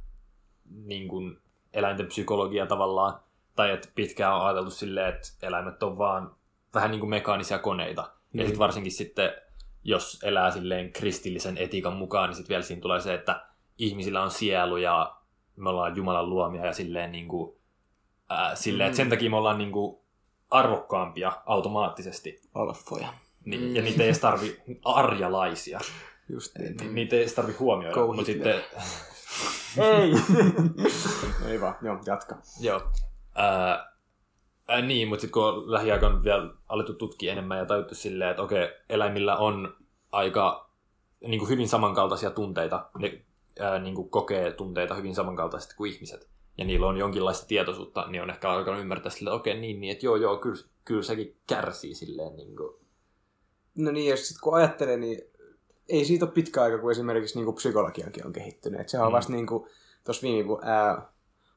[0.86, 1.42] niin kun,
[1.74, 3.20] eläinten psykologia tavallaan.
[3.56, 6.36] Tai että pitkään on ajateltu silleen, että eläimet on vaan
[6.74, 8.12] vähän niin kuin mekaanisia koneita.
[8.38, 8.48] Ja Niin.
[8.48, 9.32] sitten varsinkin sitten,
[9.84, 13.46] jos elää silleen kristillisen etiikan mukaan, niin sitten vielä siinä tulee se, että
[13.78, 15.16] ihmisillä on sielu ja
[15.56, 17.58] me ollaan Jumalan luomia ja silleen niin kuin,
[18.30, 19.98] ää, silleen, että sen takia me ollaan niin kuin
[20.50, 22.42] arvokkaampia automaattisesti.
[22.56, 23.08] Alfoja.
[23.46, 23.76] Niin, Mm.
[23.76, 25.80] Ja niitä ei edes tarvi arjalaisia.
[26.30, 26.78] Just niin.
[26.78, 27.94] Ni- Niitä ei edes tarvi huomioida.
[27.96, 28.56] Go Mutta sitten,
[29.78, 30.12] ei.
[31.52, 32.36] Ei vaan, joo, jatka.
[32.60, 32.82] Joo.
[33.36, 33.97] Ää,
[34.68, 38.44] ää, niin, mutta sitten kun on lähiaikoina vielä alettu tutkia enemmän ja tajuttu silleen, että
[38.44, 39.76] okei, eläimillä on
[40.12, 40.70] aika
[41.28, 42.90] niin kuin hyvin samankaltaisia tunteita.
[43.00, 43.22] Ne
[43.60, 46.30] ää, niin kuin kokee tunteita hyvin samankaltaisesti kuin ihmiset.
[46.58, 49.92] Ja niillä on jonkinlaista tietoisuutta, niin on ehkä alkanut ymmärtää silleen, että okei, niin, niin,
[49.92, 52.74] että joo, joo, kyllä, kyllä sekin kärsii silleen niin kuin,
[53.78, 55.22] No niin, ja sitten kun ajattelee, niin
[55.90, 58.82] ei siitä ole pitkä aika, kun esimerkiksi niin kuin psykologiakin on kehittynyt.
[58.82, 59.16] Et sehän on Mm.
[59.16, 59.70] vasta niin kuin,
[60.06, 61.12] tuossa viime ää,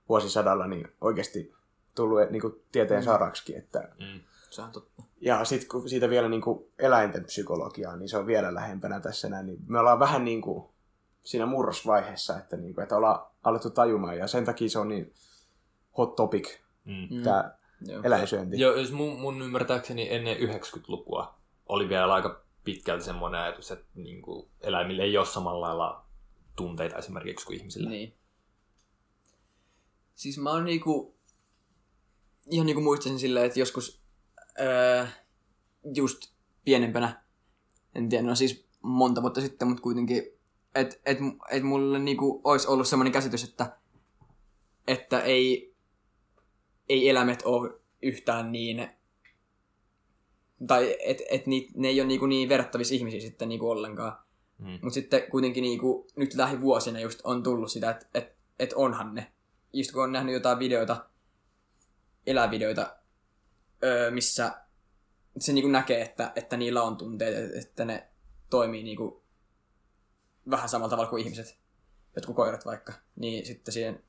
[0.08, 1.52] vuosisadalla niin oikeasti
[2.00, 3.04] tullut niin kuin, tieteen Mm.
[3.04, 3.56] saraksikin.
[3.56, 4.20] Että, mm.
[4.50, 5.02] Se on totta.
[5.20, 9.28] ja sitten kun siitä vielä niin kuin, eläinten psykologiaa, niin se on vielä lähempänä tässä
[9.28, 9.46] näin.
[9.46, 10.64] Niin me ollaan vähän niin kuin,
[11.24, 15.12] siinä murrosvaiheessa, että, niin kuin, että ollaan alettu tajumaan, ja sen takia se on niin
[15.98, 16.48] hot topic,
[16.84, 17.16] Mm.
[17.16, 17.22] Mm.
[17.22, 18.02] tämä Joo.
[18.02, 18.60] eläinsyönti.
[18.60, 21.34] Joo, jos mun, mun ymmärtääkseni ennen 90-lukua
[21.66, 26.04] oli vielä aika pitkälti semmoinen ajatus, että niin kuin, eläimillä ei ole samalla lailla
[26.56, 27.90] tunteita esimerkiksi kuin ihmisillä.
[27.90, 28.14] Niin.
[30.14, 31.14] Siis mä oon niinku...
[32.50, 34.00] Ihan niinku muistaisin silleen, että joskus
[34.60, 35.06] öö,
[35.94, 36.32] just
[36.64, 37.24] pienempänä,
[37.94, 40.22] en tiedä, no siis monta vuotta sitten, mutta kuitenkin,
[40.74, 41.18] että et,
[41.50, 43.80] et mulle niinku olisi ollut semmoinen käsitys, että
[44.86, 45.74] että ei,
[46.88, 48.88] ei eläimet ole yhtään niin,
[50.66, 54.12] tai että et ni, ne ei ole niinku niin verrattavissa ihmisiä sitten niinku ollenkaan.
[54.58, 54.66] Mm.
[54.70, 59.32] Mutta sitten kuitenkin niinku, nyt lähivuosina just on tullut sitä, että et, et onhan ne.
[59.72, 61.06] Just kun on nähnyt jotain videoita,
[62.26, 62.96] elävideoita,
[63.84, 64.54] öö, missä
[65.38, 68.08] se niinku näkee, että, että niillä on tunteet, että ne
[68.50, 69.22] toimii niinku
[70.50, 71.58] vähän samalla tavalla kuin ihmiset,
[72.16, 74.02] jotkut koirat vaikka, niin sitten siihen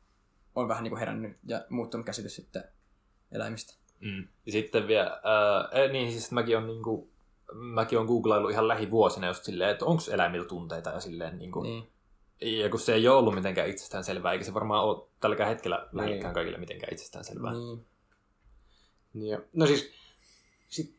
[0.56, 2.64] on vähän niinku herännyt ja muuttunut käsitys sitten
[3.32, 3.74] eläimistä.
[4.00, 4.28] Mm.
[4.46, 7.10] Ja sitten vielä, ää, niin siis mäkin on niinku,
[7.54, 11.88] mäkin on googlaillut ihan lähivuosina just silleen, että onko eläimillä tunteita ja silleen niinku, Niin.
[12.42, 15.88] ja kun se ei ole ollut mitenkään itsestään selvää, eikä se varmaan ole tälläkään hetkellä
[15.92, 17.54] lähellekään kaikille mitenkään itsestään selvää.
[17.54, 17.86] Niin.
[19.14, 19.92] Niin ja, no siis,
[20.70, 20.96] sit,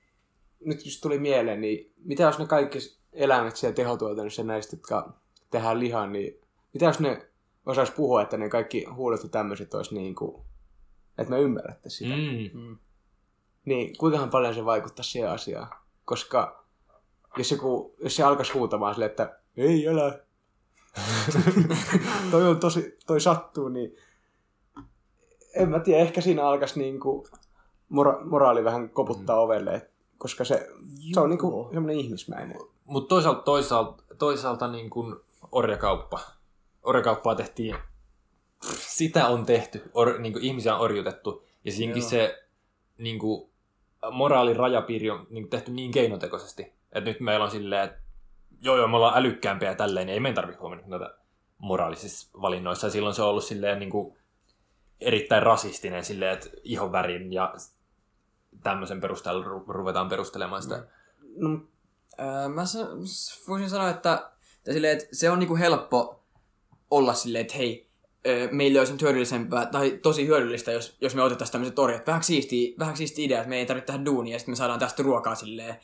[0.64, 2.78] nyt just tuli mieleen, niin mitä jos ne kaikki
[3.12, 5.12] eläimet siellä tehotuotannossa näistä, jotka
[5.50, 6.40] tehdään lihaa, niin
[6.72, 7.26] mitä jos ne
[7.66, 10.42] osais puhua, että ne kaikki huulet ja tämmöiset olisi niin kuin,
[11.18, 12.58] että me ymmärrettäisiin sitä.
[12.58, 12.60] Mm.
[12.60, 12.78] Mm.
[13.64, 15.68] Niin kuinkahan paljon se vaikuttaa siihen asiaan?
[16.04, 16.64] Koska
[17.38, 20.18] jos, joku, jos se alkaisi huutamaan silleen, että ei elä,
[22.30, 23.96] toi on tosi, toi sattuu, niin
[25.54, 27.28] en mä tiedä, ehkä siinä alkaisi niinku
[27.93, 29.43] mora- moraali vähän koputtaa mm.
[29.43, 30.68] ovelle, koska se,
[31.14, 32.59] se on niinku semmoinen ihmismäinen.
[32.84, 35.16] Mutta toisaalta, toisaalta, toisaalta niin kuin
[35.53, 36.20] orjakauppa.
[36.82, 37.76] Orjakauppaa tehtiin,
[38.78, 41.45] sitä on tehty, or, niin kuin ihmisiä on orjutettu.
[41.64, 42.11] Ja siinäkin Joo.
[42.11, 42.45] se
[42.99, 43.51] niin kuin,
[44.11, 46.62] moraalin rajapiiri on niin kuin, tehty niin keinotekoisesti,
[46.93, 47.99] että nyt meillä on silleen, että
[48.62, 51.14] joo joo, me ollaan älykkäämpiä ja tälleen, niin ei meidän tarvitse huomioida näitä
[51.59, 52.86] moraalisissa valinnoissa.
[52.86, 54.16] Ja silloin se on ollut silleen niin kuin,
[55.01, 57.55] erittäin rasistinen silleen, että ihonvärin ja
[58.62, 60.86] tämmöisen perusteella ru- ruvetaan perustelemaan sitä.
[61.36, 61.61] No,
[62.20, 62.62] Öö, mä
[63.48, 66.24] voisin sanoa, että, että, silleen, että se on niinku helppo
[66.90, 67.90] olla silleen, että hei,
[68.50, 72.07] meille olisi nyt hyödyllisempää, tai tosi hyödyllistä, jos, jos me otettaisiin tämmöiset orjat.
[72.07, 74.78] Vähän siistiä, vähän siistiä idea, että me ei tarvitse tehdä duunia, ja sitten me saadaan
[74.78, 75.76] tästä ruokaa silleen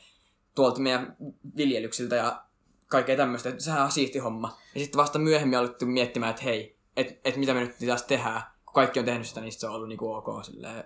[0.55, 1.17] tuolta meidän
[1.57, 2.43] viljelyksiltä ja
[2.87, 3.53] kaikkea tämmöistä.
[3.57, 4.57] Sehän on siisti homma.
[4.75, 8.41] Ja sitten vasta myöhemmin alettu miettimään, että hei, että et mitä me nyt pitäisi tehdä.
[8.65, 10.45] Kun kaikki on tehnyt sitä, niin se on ollut niinku ok.
[10.45, 10.83] Silleen.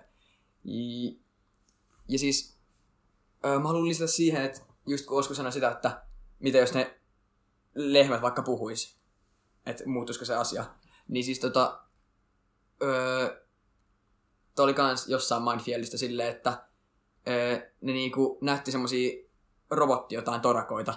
[2.08, 2.58] Ja, siis
[3.46, 6.04] öö, mä haluan lisätä siihen, että just kun Osku sanoi sitä, että
[6.40, 7.00] mitä jos ne
[7.76, 8.98] lehmät vaikka puhuis,
[9.66, 10.66] että muuttuisiko se asia.
[11.08, 11.82] Niin siis tota,
[12.82, 13.44] öö,
[14.56, 16.68] toi oli kans jossain Mindfieldistä silleen, että
[17.28, 19.24] öö, ne niinku näytti semmosia
[19.70, 20.94] robotti jotain torakoita,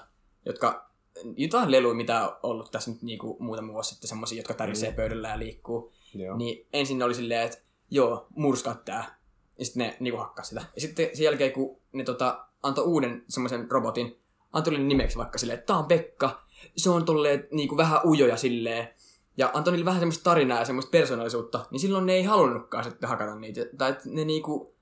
[0.47, 0.91] jotka
[1.37, 5.29] jotain leluja, mitä on ollut tässä nyt niinku muutama vuosi sitten, semmosia, jotka tärisee pöydällä
[5.29, 5.93] ja liikkuu.
[6.15, 6.37] joo.
[6.37, 7.59] Niin ensin ne oli silleen, että
[7.91, 9.16] joo, murskaa tää.
[9.59, 10.65] Ja sitten ne niinku hakkas sitä.
[10.75, 14.19] Ja sitten sen jälkeen, kun ne tota, antoi uuden semmoisen robotin,
[14.53, 16.47] antoi niille nimeksi vaikka silleen, että tää on Pekka.
[16.77, 18.89] Se on tolleen niinku vähän ujoja silleen.
[19.37, 21.67] Ja antoi niille vähän semmoista tarinaa ja semmoista persoonallisuutta.
[21.71, 23.61] Niin silloin ne ei halunnutkaan sitten hakata niitä.
[23.79, 24.75] Tai että ne niinku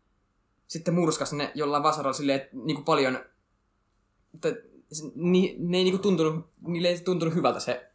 [0.66, 3.18] sitten murskas ne jollain vasaralla silleen, että niinku paljon...
[4.34, 4.62] Että
[5.14, 7.90] ni, ne ei niinku tuntunut, niille ei tuntunut hyvältä se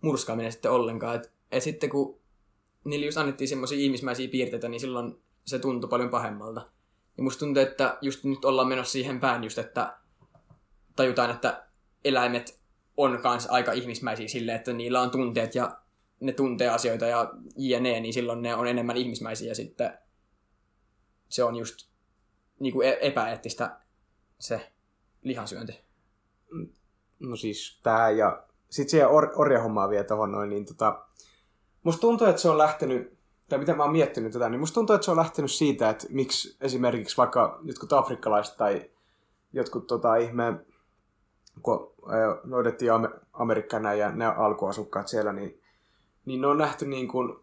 [0.00, 1.16] murskaaminen sitten ollenkaan.
[1.16, 2.20] Et, et sitten kun
[2.84, 6.60] niille just annettiin semmoisia ihmismäisiä piirteitä, niin silloin se tuntui paljon pahemmalta.
[7.16, 9.96] Ja musta tuntuu, että just nyt ollaan menossa siihen päin just, että
[10.96, 11.66] tajutaan, että
[12.04, 12.62] eläimet
[12.96, 15.78] on kans aika ihmismäisiä silleen, että niillä on tunteet ja
[16.20, 19.98] ne tuntee asioita ja jne, niin silloin ne on enemmän ihmismäisiä ja sitten
[21.28, 21.88] se on just
[22.58, 23.80] niinku e- epäeettistä
[24.38, 24.72] se
[25.22, 25.80] lihansyönti.
[27.18, 31.06] No siis tää ja sit siihen or- orjahommaa vielä tohon noin, niin tota,
[31.82, 33.18] musta tuntuu, että se on lähtenyt,
[33.52, 36.06] tai mitä mä oon miettinyt tätä, niin musta tuntuu, että se on lähtenyt siitä, että
[36.10, 38.90] miksi esimerkiksi vaikka jotkut afrikkalaiset tai
[39.52, 40.54] jotkut tota ihme,
[41.62, 41.92] kun
[42.96, 45.60] Amer- Amerikkana ja ne alkuasukkaat siellä, niin,
[46.24, 47.36] niin ne on nähty niin kuin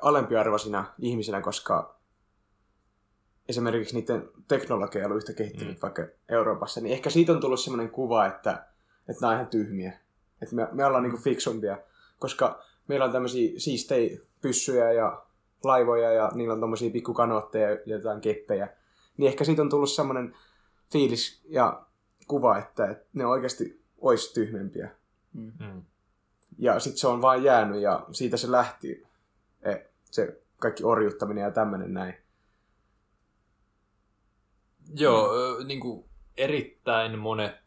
[0.00, 1.96] alempiarvoisina ihmisinä, koska
[3.48, 5.82] esimerkiksi niiden teknologia ei ollut yhtä kehittynyt mm.
[5.82, 8.66] vaikka Euroopassa, niin ehkä siitä on tullut sellainen kuva, että,
[9.08, 9.98] että nämä on ihan tyhmiä.
[10.42, 11.78] Että me, me ollaan niinku fiksumpia,
[12.18, 15.25] koska meillä on tämmöisiä siistejä pyssyjä ja
[15.66, 18.68] laivoja ja niillä on tommosia pikkukanootteja ja jotain keppejä.
[19.16, 20.36] Niin ehkä siitä on tullut semmoinen
[20.92, 21.86] fiilis ja
[22.28, 24.90] kuva, että, että ne oikeasti olisi tyhmempiä.
[25.32, 25.82] Mm.
[26.58, 29.06] Ja sitten se on vaan jäänyt ja siitä se lähti.
[29.62, 32.14] E, se kaikki orjuttaminen ja tämmöinen näin.
[34.94, 36.04] Joo, ö, niin kuin
[36.36, 37.62] erittäin monet,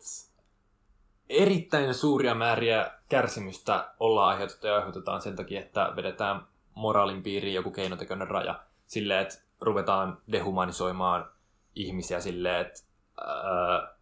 [1.29, 6.41] erittäin suuria määriä kärsimystä ollaan aiheutettu ja aiheutetaan sen takia, että vedetään
[6.75, 8.63] moraalin piiriin joku keinotekoinen raja.
[8.87, 11.31] Silleen, että ruvetaan dehumanisoimaan
[11.75, 12.83] ihmisiä silleen, että
[13.21, 13.95] ää,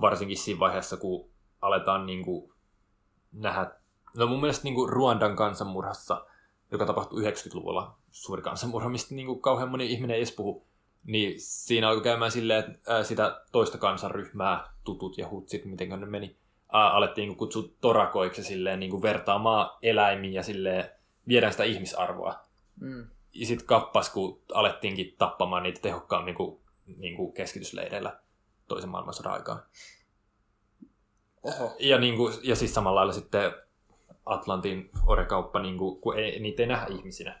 [0.00, 2.52] varsinkin siinä vaiheessa, kun aletaan niin kuin
[3.32, 3.70] nähdä,
[4.16, 6.26] no mun mielestä niin kuin Ruandan kansanmurhassa
[6.72, 10.66] joka tapahtui 90-luvulla, suuri kansanmurha, mistä niin kuin kauhean moni ihminen ei edes puhu,
[11.04, 16.06] niin siinä alkoi käymään silleen, että ää, sitä toista kansanryhmää, tutut ja hutsit, miten ne
[16.06, 16.36] meni,
[16.72, 20.90] ää, alettiin niin kutsua torakoiksi silleen niin kuin vertaamaan eläimiin ja silleen
[21.28, 22.40] viedään sitä ihmisarvoa.
[22.80, 23.06] Mm.
[23.34, 26.60] Ja sitten kappas, kun alettiinkin tappamaan niitä tehokkaammin kuin,
[26.96, 28.18] niin kuin keskitysleireillä
[28.68, 29.62] toisen maailmansodan aikaan.
[31.42, 31.76] Oho.
[31.78, 33.52] Ja, niin kuin, ja siis samalla lailla sitten
[34.26, 37.40] Atlantin orjakauppa, niin kuin, kun ei, niitä ei nähdä ihmisinä,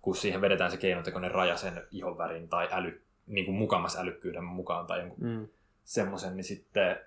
[0.00, 4.44] kun siihen vedetään se keinotekoinen raja sen ihon värin tai äly, niin kuin mukamas älykkyyden
[4.44, 5.48] mukaan tai jonkun Mm.
[5.84, 7.00] semmoisen, niin sitten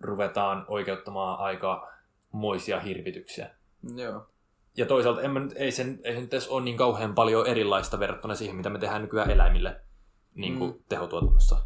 [0.00, 1.92] ruvetaan oikeuttamaan aika
[2.32, 3.50] moisia hirvityksiä.
[3.96, 4.26] Joo.
[4.78, 7.46] Ja toisaalta en mä nyt, ei, sen, ei se nyt edes ole niin kauhean paljon
[7.46, 9.80] erilaista verrattuna siihen, mitä me tehdään nykyään eläimille
[10.34, 10.78] niin kuin Mm.
[10.88, 11.56] tehotuotannossa.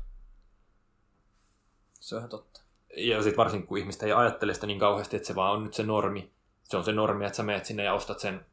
[2.00, 2.60] Se on ihan totta.
[2.96, 5.74] Ja sitten varsinkin, kun ihmiset ei ajattele sitä niin kauheasti, että se vaan on nyt
[5.74, 6.32] se normi.
[6.64, 8.46] Se on se normi, että sä menet sinne ja ostat sen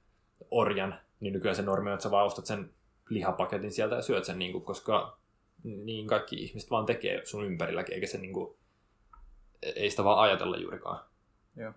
[0.51, 2.74] orjan, niin nykyään se normi on, että sä vaan ostat sen
[3.10, 5.18] lihapaketin sieltä ja syöt sen, niin kuin, koska
[5.64, 8.57] niin kaikki ihmiset vaan tekee sun ympärilläkin, eikä se niin kuin,
[9.62, 10.99] ei sitä vaan ajatella juurikaan.
[11.55, 11.74] Joo.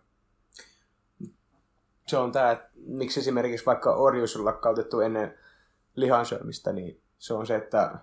[2.13, 5.39] Se on tämä, että miksi esimerkiksi vaikka orjuus on lakkautettu ennen
[5.97, 7.95] lihansyömistä, niin se on se, että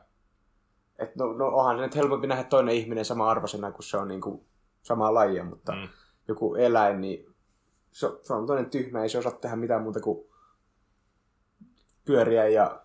[1.00, 4.08] et no, no onhan se nyt helpompi nähdä toinen ihminen sama arvoisena, kun se on
[4.08, 4.46] niinku
[4.82, 5.88] samaa lajia, mutta Mm.
[6.28, 7.36] joku eläin, niin
[7.92, 10.28] se, se on toinen tyhmä, ei se osaa tehdä mitään muuta kuin
[12.06, 12.82] pyöriä ja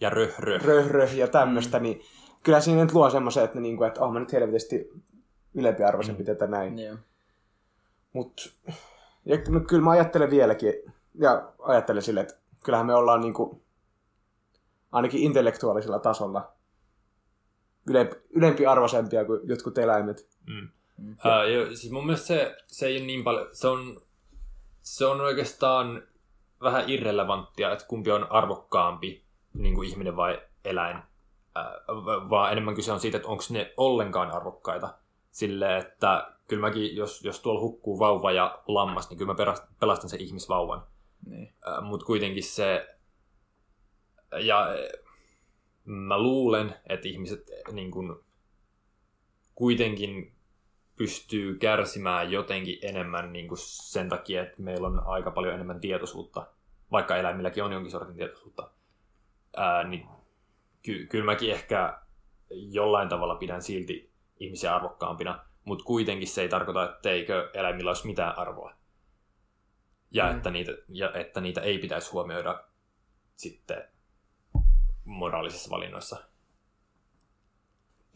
[0.00, 0.64] Ja röh, röh.
[0.64, 1.82] röhrö ja tämmöistä, mm.
[1.82, 2.02] niin
[2.42, 4.90] kyllä siinä nyt luo semmoisen, että, niinku, että oh, mä nyt helvetisti
[5.54, 6.26] ylempiarvoisempi mm.
[6.26, 6.78] tätä näin.
[6.78, 6.96] Joo.
[8.12, 8.54] Mut,
[9.24, 10.74] ja no, kyllä mä ajattelen vieläkin,
[11.14, 13.62] ja ajattelen silleen, että kyllähän me ollaan niinku,
[14.92, 16.52] ainakin intellektuaalisella tasolla
[17.88, 20.28] ylempi, ylempiarvoisempia kuin jotkut eläimet.
[20.46, 20.68] Mm.
[20.98, 21.16] Mm.
[21.24, 24.00] Ää, jo, siis mun mielestä se, se ei ole niin paljon, se on,
[24.82, 26.02] se on oikeastaan
[26.62, 30.96] vähän irrelevanttia, että kumpi on arvokkaampi, niin kuin ihminen vai eläin,
[31.88, 34.94] v- vaan enemmän kyse on siitä, että onko ne ollenkaan arvokkaita.
[35.30, 40.10] Silleen, että kyllä mäkin, jos, jos tuolla hukkuu vauva ja lammas, niin kyllä mä pelastan
[40.10, 40.86] sen ihmisvauvan.
[41.26, 41.54] Niin.
[41.82, 42.96] Mutta kuitenkin se,
[44.40, 44.92] ja eh,
[45.84, 48.24] mä luulen, että ihmiset eh, niin kun,
[49.54, 50.34] kuitenkin
[50.96, 56.46] pystyy kärsimään jotenkin enemmän niin kuin sen takia, että meillä on aika paljon enemmän tietoisuutta,
[56.90, 58.70] vaikka eläimilläkin on jonkin sortin tietoisuutta.
[59.56, 60.06] Ää, niin
[60.82, 61.98] ky- kyllä mäkin ehkä
[62.50, 68.38] jollain tavalla pidän silti ihmisiä arvokkaampina, mutta kuitenkin se ei tarkoita, etteikö eläimillä olisi mitään
[68.38, 68.74] arvoa.
[70.10, 70.30] Ja, Mm.
[70.30, 70.36] mm.
[70.36, 72.64] että, niitä, ja että niitä ei pitäisi huomioida
[73.36, 73.88] sitten
[75.04, 76.16] moraalisissa valinnoissa.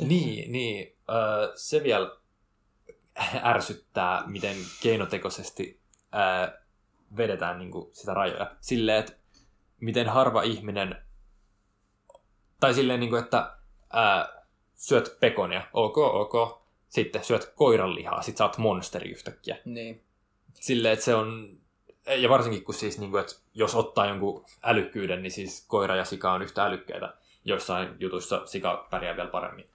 [0.00, 0.96] Niin, niin.
[1.10, 2.16] Öö, se vielä
[3.44, 5.80] ärsyttää, miten keinotekoisesti
[6.14, 6.58] öö,
[7.16, 8.56] vedetään niinku sitä rajoja.
[8.60, 9.12] Silleen, että
[9.80, 11.06] miten harva ihminen,
[12.60, 13.56] tai silleen, niinku, että
[13.94, 14.42] öö,
[14.74, 16.65] syöt pekonia, ok, ok,
[16.96, 19.56] sitten syöt koiranlihaa, sit sä oot monsteri yhtäkkiä.
[19.64, 20.02] Niin.
[20.54, 21.58] Silleen, että se on,
[22.16, 26.32] ja varsinkin kun siis, niinku, että jos ottaa jonkun älykkyyden, niin siis koira ja sika
[26.32, 27.14] on yhtä älykkäitä.
[27.44, 29.66] Joissain jutuissa sika pärjää vielä paremmin.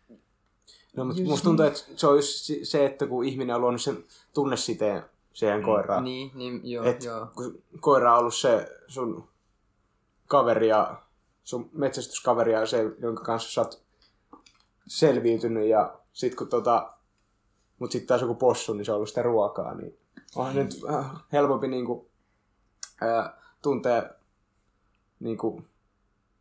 [0.96, 4.04] No, mutta musta tuntuu, että se on just se, että kun ihminen on luonut sen
[4.34, 5.04] tunnesiteen
[5.34, 5.66] siihen Mm.
[5.66, 7.28] koiraan, Niin, niin, joo, Et joo.
[7.36, 9.28] kun koira on ollut se sun
[10.28, 11.02] kaveri ja
[11.44, 13.82] sun metsästyskaveri ja se, jonka kanssa sä oot
[14.88, 16.94] selviytynyt ja sit kun tota,
[17.82, 19.98] mut sit taas joku possu, niin se on ollut sitä ruokaa, niin
[20.36, 22.10] onhan nyt äh, helpompi niinku,
[23.04, 24.10] äh, tuntea
[25.20, 25.62] niinku,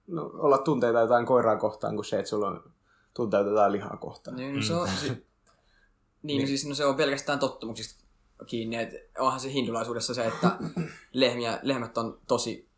[0.07, 2.73] no, olla tunteita jotain koiraa kohtaan kuin se, että sulla on
[3.15, 4.37] tunteita jotain lihaa kohtaan.
[4.37, 5.27] Niin, no se on, si-
[6.23, 8.05] niin, no siis no se on pelkästään tottumuksista
[8.47, 8.77] kiinni.
[8.77, 10.51] Et onhan se hindulaisuudessa se, että
[11.13, 12.69] lehmiä, lehmät on tosi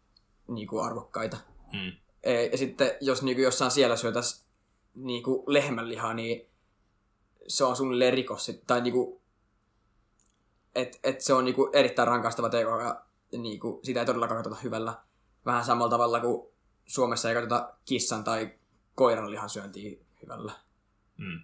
[0.48, 1.36] niin kuin, arvokkaita.
[1.72, 1.92] Mm.
[2.22, 4.46] E, Ja sitten jos niin kuin, jossain siellä syötäs
[4.94, 6.51] niin kuin, lehmänlihaa, niin
[7.48, 8.50] se on suunnilleen rikos.
[8.66, 9.20] Tai niin kuin,
[10.74, 13.04] et, et se on niin kuin, erittäin rankaistava teko ja
[13.38, 14.94] niin kuin, sitä ei todellakaan katsota hyvällä.
[15.46, 16.48] Vähän samalla tavalla kuin
[16.86, 18.50] Suomessa ei katsota kissan tai
[18.94, 20.52] koiran lihan syöntiä hyvällä.
[21.16, 21.40] Mm.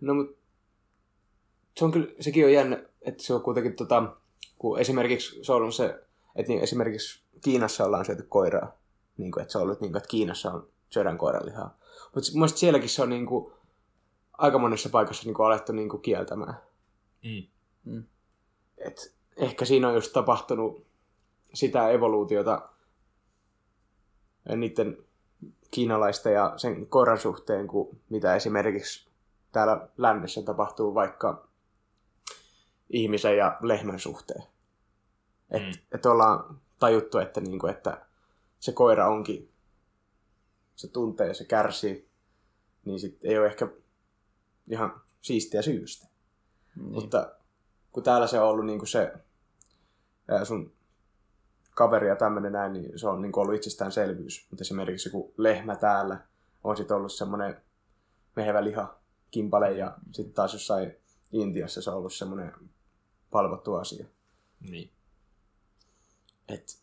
[0.00, 0.42] No, mutta
[1.76, 4.16] se on kyllä, sekin on jännä, että se on kuitenkin tota,
[4.58, 6.04] kun esimerkiksi se on ollut se,
[6.36, 8.78] että niin esimerkiksi Kiinassa ollaan syöty koiraa,
[9.16, 11.78] niin kuin, että se on ollut niin kuin, että Kiinassa on syödään koiranlihaa.
[12.14, 13.52] Mutta mun mielestä sielläkin se on niin kuin,
[14.32, 16.56] aika monessa paikassa niin kuin, alettu niin kuin, kieltämään.
[17.24, 17.46] Mm.
[17.84, 18.04] Mm.
[18.78, 20.86] Et ehkä siinä on just tapahtunut
[21.54, 22.68] sitä evoluutiota
[24.56, 24.98] niiden
[25.70, 29.10] kiinalaista ja sen koiran suhteen, kuin mitä esimerkiksi
[29.52, 31.48] täällä lännessä tapahtuu vaikka
[32.90, 34.42] ihmisen ja lehmän suhteen.
[35.50, 35.72] Että Mm.
[35.72, 35.86] mm.
[35.94, 38.06] et ollaan tajuttu, että, niinku, että
[38.58, 39.51] se koira onkin,
[40.82, 42.08] se tuntee ja se kärsii,
[42.84, 43.68] niin sit ei ole ehkä
[44.66, 46.06] ihan siistiä syystä.
[46.76, 46.92] Niin.
[46.92, 47.32] Mutta
[47.92, 49.12] kun täällä se on ollut niinku se
[50.28, 50.72] ää, sun
[51.70, 54.46] kaveri ja tämmöinen näin, niin se on niinku ollut itsestäänselvyys.
[54.50, 56.18] Mutta esimerkiksi joku lehmä täällä
[56.64, 57.62] on sitten ollut semmoinen
[58.36, 58.98] mehevä liha
[59.30, 60.96] kimpale ja sitten taas jossain
[61.32, 62.52] Intiassa se on ollut semmoinen
[63.30, 64.06] palvottu asia.
[64.60, 64.90] Niin.
[66.48, 66.78] Et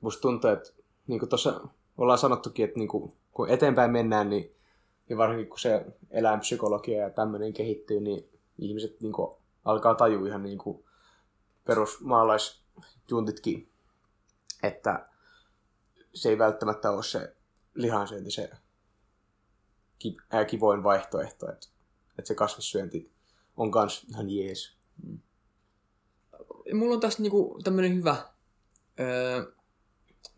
[0.00, 0.70] musta tuntuu, että
[1.06, 4.54] niin kuin tuossa ollaan sanottukin, että niin kuin, kun eteenpäin mennään, niin,
[5.08, 8.28] niin varsinkin kun se eläinpsykologia ja tämmöinen kehittyy, niin
[8.58, 10.84] ihmiset niin kuin, alkaa tajua ihan niin kuin
[11.64, 13.72] perusmaalaisjuntitkin,
[14.62, 15.08] että
[16.14, 17.36] se ei välttämättä ole se
[17.74, 18.50] lihansyönti se
[20.46, 21.68] kivoin vaihtoehto, että,
[22.18, 23.12] että se kasvissyönti
[23.56, 24.76] on kans ihan jees.
[26.74, 28.16] mulla on tässä niinku tämmönen hyvä
[29.00, 29.57] öö,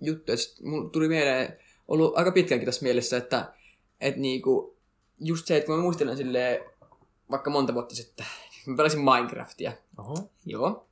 [0.00, 1.58] juttu, että mulla tuli mieleen,
[1.88, 3.52] ollut aika pitkänkin tässä mielessä, että
[4.00, 4.76] et niinku,
[5.20, 6.64] just se, että kun mä muistelen silleen,
[7.30, 8.26] vaikka monta vuotta sitten,
[8.66, 10.30] mä pelasin Minecraftia, Oho.
[10.46, 10.86] joo,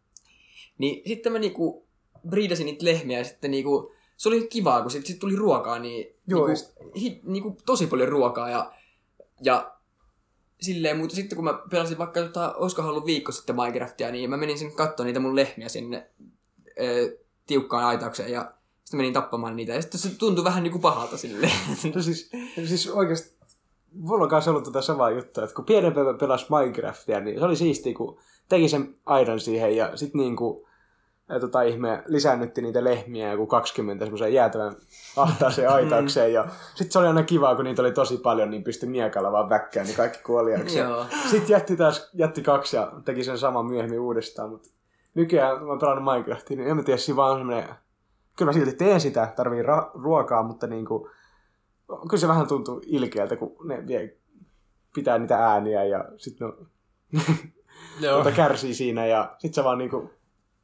[0.78, 1.86] niin sitten mä niinku
[2.28, 6.14] briidasin niitä lehmiä ja sitten niinku, se oli kivaa, kun sitten sit tuli ruokaa, niin
[6.26, 6.64] Joo, niinku,
[7.01, 8.72] hi, niinku, tosi paljon ruokaa ja,
[9.43, 9.72] ja
[10.61, 14.36] silleen, mutta sitten kun mä pelasin vaikka, tota, olisikohan ollut viikko sitten Minecraftia, niin mä
[14.36, 16.11] menin sinne katsoa niitä mun lehmiä sinne
[16.80, 18.53] ö, tiukkaan aitaukseen ja
[18.89, 21.53] sitten menin tappamaan niitä ja sitten se tuntui vähän niinku pahalta silleen.
[21.95, 23.36] No siis, siis oikeasti,
[23.93, 27.57] mulla on kanssa ollut tätä samaa juttua, että kun pienempänä pelasi Minecraftia, niin se oli
[27.57, 28.18] siistiä, kun
[28.49, 30.66] teki sen aidan siihen ja sitten niinku,
[31.41, 34.76] tota ihme, lisännytti niitä lehmiä joku 20 semmoiseen jäätävän
[35.16, 38.89] ahtaaseen aitaukseen ja sitten se oli aina kivaa, kun niitä oli tosi paljon, niin pystyi
[38.89, 40.22] miekalla vaan väkkään, niin kaikki.
[40.78, 41.07] Joo.
[41.30, 44.68] Sitten jätti taas, jätti kaksi ja teki sen saman myöhemmin uudestaan, mutta
[45.14, 47.68] nykyään mä oon pelannut Minecraftia, niin en mä tiedä, siinä vaan on semmoinen,
[48.39, 51.11] kyllä mä silti teen sitä, tarvii ra- ruokaa, mutta niinku,
[51.86, 54.16] kyllä se vähän tuntuu ilkeältä, kun ne vie,
[54.95, 57.20] pitää niitä ääniä ja sitten ne
[58.01, 58.14] Joo.
[58.14, 60.11] tuota kärsii siinä ja sitten sä vaan niinku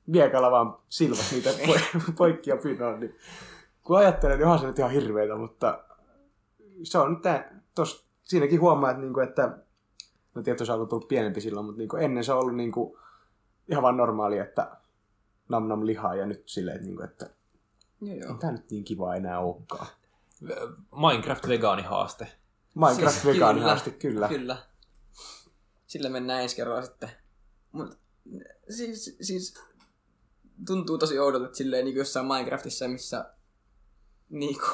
[0.06, 3.16] miekalla vaan silmät niitä po- poikki ja pinoon, niin
[3.82, 5.84] kun ajattelen, niin onhan se nyt ihan hirveetä, mutta
[6.82, 9.58] se on nyt tää, tos, siinäkin huomaa, että, niinku, että
[10.34, 12.98] no tietysti se on tullut pienempi silloin, mutta niinku ennen se on ollut niinku
[13.68, 14.76] ihan vaan normaali, että
[15.48, 17.30] nam nam lihaa ja nyt silleen, että, niinku, että
[18.06, 18.34] Joo, ei joo.
[18.34, 19.86] tää nyt niin kiva enää olekaan.
[21.10, 22.28] Minecraft vegaanihaaste.
[22.74, 24.28] Minecraft Siis vegaanihaasti, kyllä.
[24.28, 24.56] Kyllä.
[25.86, 27.10] Sillä mennään ensi kerralla sitten.
[27.72, 27.98] Mut,
[28.70, 29.54] siis, siis
[30.66, 33.34] tuntuu tosi oudolta, että silleen niin jossain Minecraftissa, missä
[34.30, 34.66] niinku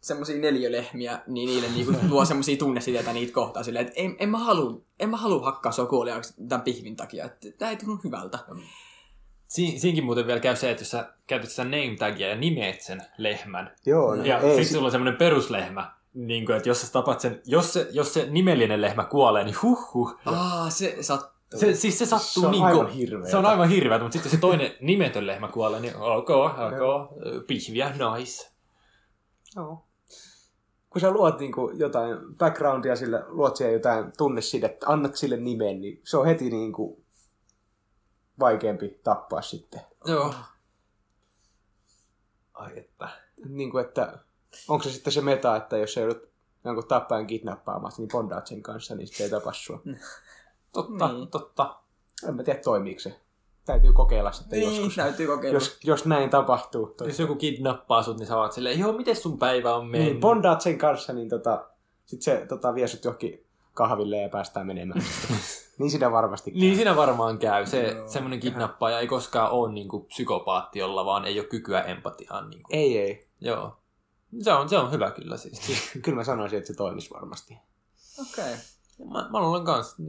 [0.00, 4.38] semmosia neljölehmiä, niin niille niinku luo semmosia tunnesiteitä niitä kohtaa silleen, että en, en mä
[4.38, 8.38] halu, en mä halu hakkaa sua kuoliaaksi tämän pihvin takia, että tää ei tunnu hyvältä.
[9.50, 12.80] Si- siinkin muuten vielä käy se, että jos sä käytät sitä name tagia ja nimeet
[12.80, 16.80] sen lehmän, Joo, no, ja sitten si- sulla on semmoinen peruslehmä, niin kuin, että jos
[16.80, 20.16] sä tapat sen, jos se, jos se nimellinen lehmä kuolee, niin huh huh.
[20.24, 21.60] Aa, se sattuu.
[21.60, 23.30] Se, siis se sattuu Se on niin aivan kuin, hirveetä.
[23.30, 27.10] Se on aivan hirveätä, mutta sitten se toinen nimetön lehmä kuolee, niin ok, ok,
[27.46, 28.50] pihviä, nice.
[29.56, 29.84] Joo.
[30.90, 36.00] Kun sä luot niinku jotain backgroundia sille, luot siihen jotain tunnesidettä, annat sille nimen, niin
[36.04, 37.02] se on heti niinku
[38.40, 39.80] vaikeampi tappaa sitten.
[40.06, 40.34] Joo.
[42.54, 43.08] Ai että.
[43.48, 44.18] Niin kuin, että
[44.68, 46.28] onko se sitten se meta, että jos sä joudut
[46.64, 49.80] jonkun tappajan kidnappaamassa, niin bondaat sen kanssa, niin sitten ei tapa sua.
[50.72, 51.28] Totta, Niin.
[51.28, 51.76] totta.
[52.28, 53.20] En mä tiedä, toimiiko se.
[53.64, 54.96] Täytyy kokeilla sitten Niin, joskus.
[54.96, 55.56] täytyy kokeilla.
[55.56, 56.94] Jos, jos näin tapahtuu.
[57.06, 60.10] Jos joku kidnappaa sut, niin sä oot silleen, joo, miten sun päivä on mennyt?
[60.10, 61.68] Niin, bondaat sen kanssa, niin tota,
[62.06, 65.02] sit se tota, vie sut johonkin kahville ja päästään menemään.
[65.78, 66.60] niin siinä varmasti käy.
[66.60, 67.66] Niin siinä varmaan käy.
[67.66, 68.08] Se, Joo.
[68.08, 72.50] semmoinen kidnappaaja ei koskaan ole niinku psykopaatti, jolla vaan ei ole kykyä empatiaan.
[72.50, 72.68] Niinku.
[72.72, 73.28] Ei, ei.
[73.40, 73.76] Joo.
[74.42, 75.60] Se on, se on hyvä kyllä siis.
[76.02, 77.58] Kyllä mä sanoisin, että se toimisi varmasti.
[78.20, 78.44] Okei.
[78.44, 78.56] Okay.
[79.12, 79.96] Mä, mä luulen kans.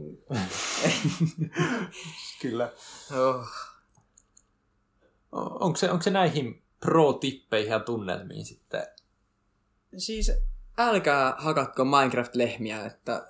[2.42, 2.72] Kyllä.
[3.16, 3.46] Oh.
[5.32, 8.86] Onko se, onko se näihin pro-tippeihin ja tunnelmiin sitten?
[9.96, 10.32] Siis
[10.78, 13.26] älkää hakatko Minecraft-lehmiä, että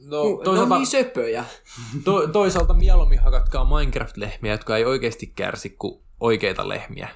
[0.00, 1.44] No, toisaalta, niin söpöjä.
[2.04, 7.08] to, toisaalta mieluummin hakatkaa Minecraft-lehmiä, jotka ei oikeasti kärsi kuin oikeita lehmiä.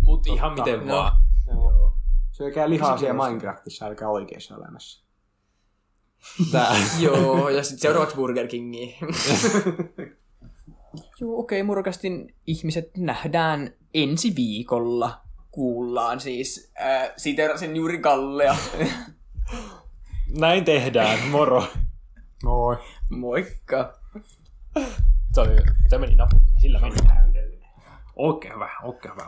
[0.00, 0.96] Mut ihan miten No.
[0.96, 1.12] vaan.
[1.46, 1.98] Joo.
[2.32, 5.04] Syökää lihaa siellä Minecraftissa, älkää oikeassa elämässä.
[6.52, 6.76] Tää.
[6.98, 8.98] Joo, ja sitten seuraavaksi Burger Kingi.
[11.20, 15.20] Joo, okei, okay, murkastin ihmiset nähdään ensi viikolla.
[15.50, 16.72] Kuullaan siis.
[16.80, 18.56] Äh, siterasin juuri Kallea.
[20.38, 21.64] Näin tehdään, moro.
[22.44, 22.76] Moi.
[23.10, 23.98] Moikka.
[25.32, 25.56] Se, oli,
[25.88, 26.96] se meni nappiin, sillä meni.
[28.16, 29.22] Oikein hyvä, oikein hyvä.